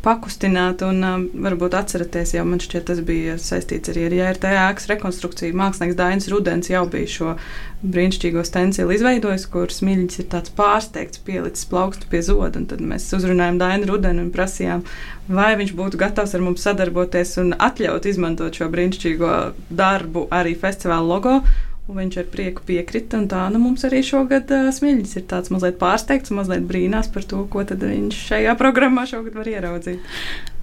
pakustināt. 0.04 0.82
Un, 0.86 1.02
um, 1.04 1.24
varbūt 1.44 1.76
atceraties, 1.78 2.34
jau 2.36 2.44
man 2.48 2.62
šķiet, 2.62 2.86
tas 2.90 3.02
bija 3.04 3.36
saistīts 3.42 3.92
arī 3.92 4.06
ar 4.08 4.16
JRT 4.16 4.52
ēkas 4.64 4.88
rekonstrukciju. 4.92 5.56
Mākslinieks 5.58 5.98
Dainis 5.98 6.30
Rudens 6.32 6.70
jau 6.70 6.84
bija 6.90 7.10
šo 7.12 7.34
brīnišķīgo 7.82 8.42
stencilu 8.46 8.94
izveidojis, 8.96 9.46
kur 9.52 9.70
smilģis 9.72 10.24
ir 10.24 10.28
tāds 10.32 10.54
pārsteigts, 10.58 11.22
pielicis 11.26 11.68
plaukstu 11.70 12.10
pie 12.10 12.22
zoda. 12.26 12.64
Tad 12.72 12.82
mēs 12.82 13.06
uzrunājām 13.18 13.60
Dainu 13.60 13.92
Rudenu 13.92 14.26
un 14.26 14.34
prasījām, 14.34 14.82
vai 15.30 15.52
viņš 15.60 15.76
būtu 15.78 16.00
gatavs 16.00 16.34
ar 16.34 16.44
mums 16.44 16.66
sadarboties 16.66 17.36
un 17.42 17.54
atļaut 17.54 18.10
izmantot 18.10 18.58
šo 18.58 18.70
brīnišķīgo 18.74 19.32
darbu 19.70 20.26
arī 20.34 20.56
festivāla 20.58 21.06
logo. 21.06 21.40
Un 21.88 21.96
viņš 21.96 22.18
ar 22.20 22.26
prieku 22.28 22.60
piekrita. 22.68 23.16
Tā 23.30 23.46
nu, 23.52 23.58
mums 23.62 23.84
arī 23.88 24.02
šogad 24.04 24.50
uh, 24.52 24.68
smilģis 24.74 25.16
ir 25.16 25.24
tāds 25.30 25.48
mazliet 25.52 25.78
pārsteigts, 25.80 26.32
mazliet 26.36 26.64
brīnās 26.68 27.08
par 27.14 27.24
to, 27.24 27.46
ko 27.48 27.64
viņš 27.64 28.14
šajā 28.28 28.52
programmā 28.60 29.06
šogad 29.08 29.34
var 29.40 29.48
ieraudzīt. 29.48 29.98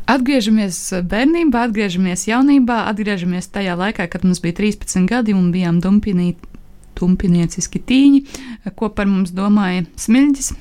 Atgriežamies 0.06 0.78
bērnībā, 1.10 1.66
atgriežamies 1.66 2.28
jaunībā, 2.30 2.86
atgriežamies 2.92 3.50
tajā 3.50 3.74
laikā, 3.80 4.06
kad 4.06 4.22
mums 4.22 4.38
bija 4.44 4.54
13 4.62 5.10
gadi 5.10 5.34
un 5.34 5.50
bijām 5.50 5.82
dumpinieciski 5.82 7.82
tīņi, 7.90 8.22
ko 8.78 8.94
par 8.94 9.10
mums 9.10 9.34
domāja 9.34 9.90
smilģis 9.98 10.54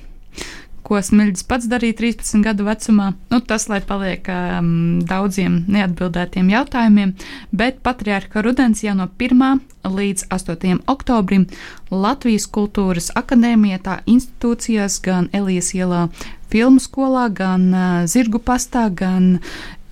ko 0.85 1.01
Smilģis 1.01 1.47
pats 1.49 1.69
darīja 1.71 1.97
13 2.03 2.45
gadu 2.45 2.67
vecumā. 2.67 3.13
Nu, 3.33 3.41
tas, 3.41 3.67
lai 3.73 3.81
paliek 3.85 4.29
um, 4.29 5.01
daudziem 5.09 5.63
neatbildētiem 5.73 6.51
jautājumiem, 6.53 7.15
bet 7.57 7.81
Patriārka 7.87 8.43
Rudens 8.45 8.85
jau 8.85 8.93
no 8.99 9.09
1. 9.09 9.63
līdz 9.89 10.27
8. 10.35 10.83
oktobrim 10.93 11.47
Latvijas 11.91 12.47
kultūras 12.53 13.11
akadēmijā, 13.17 13.81
tā 13.85 13.99
institūcijās, 14.11 14.99
gan 15.05 15.31
Elijas 15.33 15.73
ielā, 15.77 16.07
filmu 16.53 16.83
skolā, 16.85 17.31
gan 17.33 17.71
uh, 17.73 17.85
Zirgu 18.11 18.43
pastā, 18.45 18.91
gan 18.93 19.39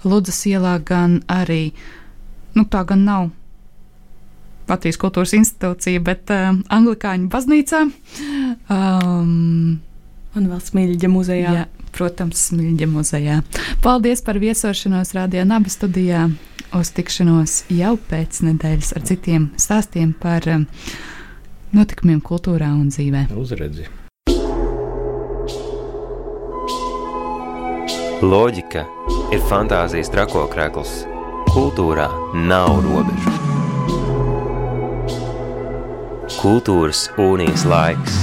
Ludzas 0.04 0.42
ielā, 0.50 0.76
gan 0.84 1.22
arī, 1.30 1.70
nu 2.58 2.66
tā 2.68 2.82
gan 2.88 3.06
nav. 3.08 3.30
Latvijas 4.68 5.00
kultūras 5.00 5.32
institūcija, 5.36 6.04
bet 6.04 6.30
uh, 6.32 6.52
Anglikāņu 6.72 7.32
baznīcā. 7.32 7.86
Um, 8.68 9.80
Un 10.32 10.48
vēl 10.48 10.60
Smilģa 10.64 11.08
muzejā. 11.12 11.52
Jā, 11.52 11.64
protams, 11.92 12.40
Smilģa 12.48 12.88
muzejā. 12.88 13.40
Paldies 13.84 14.24
par 14.24 14.40
viesošanos 14.40 15.12
Radio 15.16 15.44
Naba 15.44 15.72
studijā. 15.72 16.30
Uz 16.72 16.88
tikšanos 16.96 17.66
jau 17.68 17.98
pēc 18.08 18.40
nedēļas 18.46 18.94
ar 18.96 19.04
citiem 19.04 19.50
stāstiem 19.60 20.14
par 20.16 20.46
um, 20.48 20.64
notikumiem 21.76 22.22
kultūrā 22.24 22.70
un 22.72 22.88
dzīvē. 22.88 23.26
Uzredzi! 23.36 23.90
Loģika 28.22 28.86
ir 29.34 29.42
fantāzijas 29.50 30.08
trakokrekls. 30.14 31.02
Kultūrā 31.52 32.06
nav 32.48 32.78
robežu. 32.86 33.34
Kultūras 36.40 37.10
unijas 37.20 37.66
laiks 37.68 38.22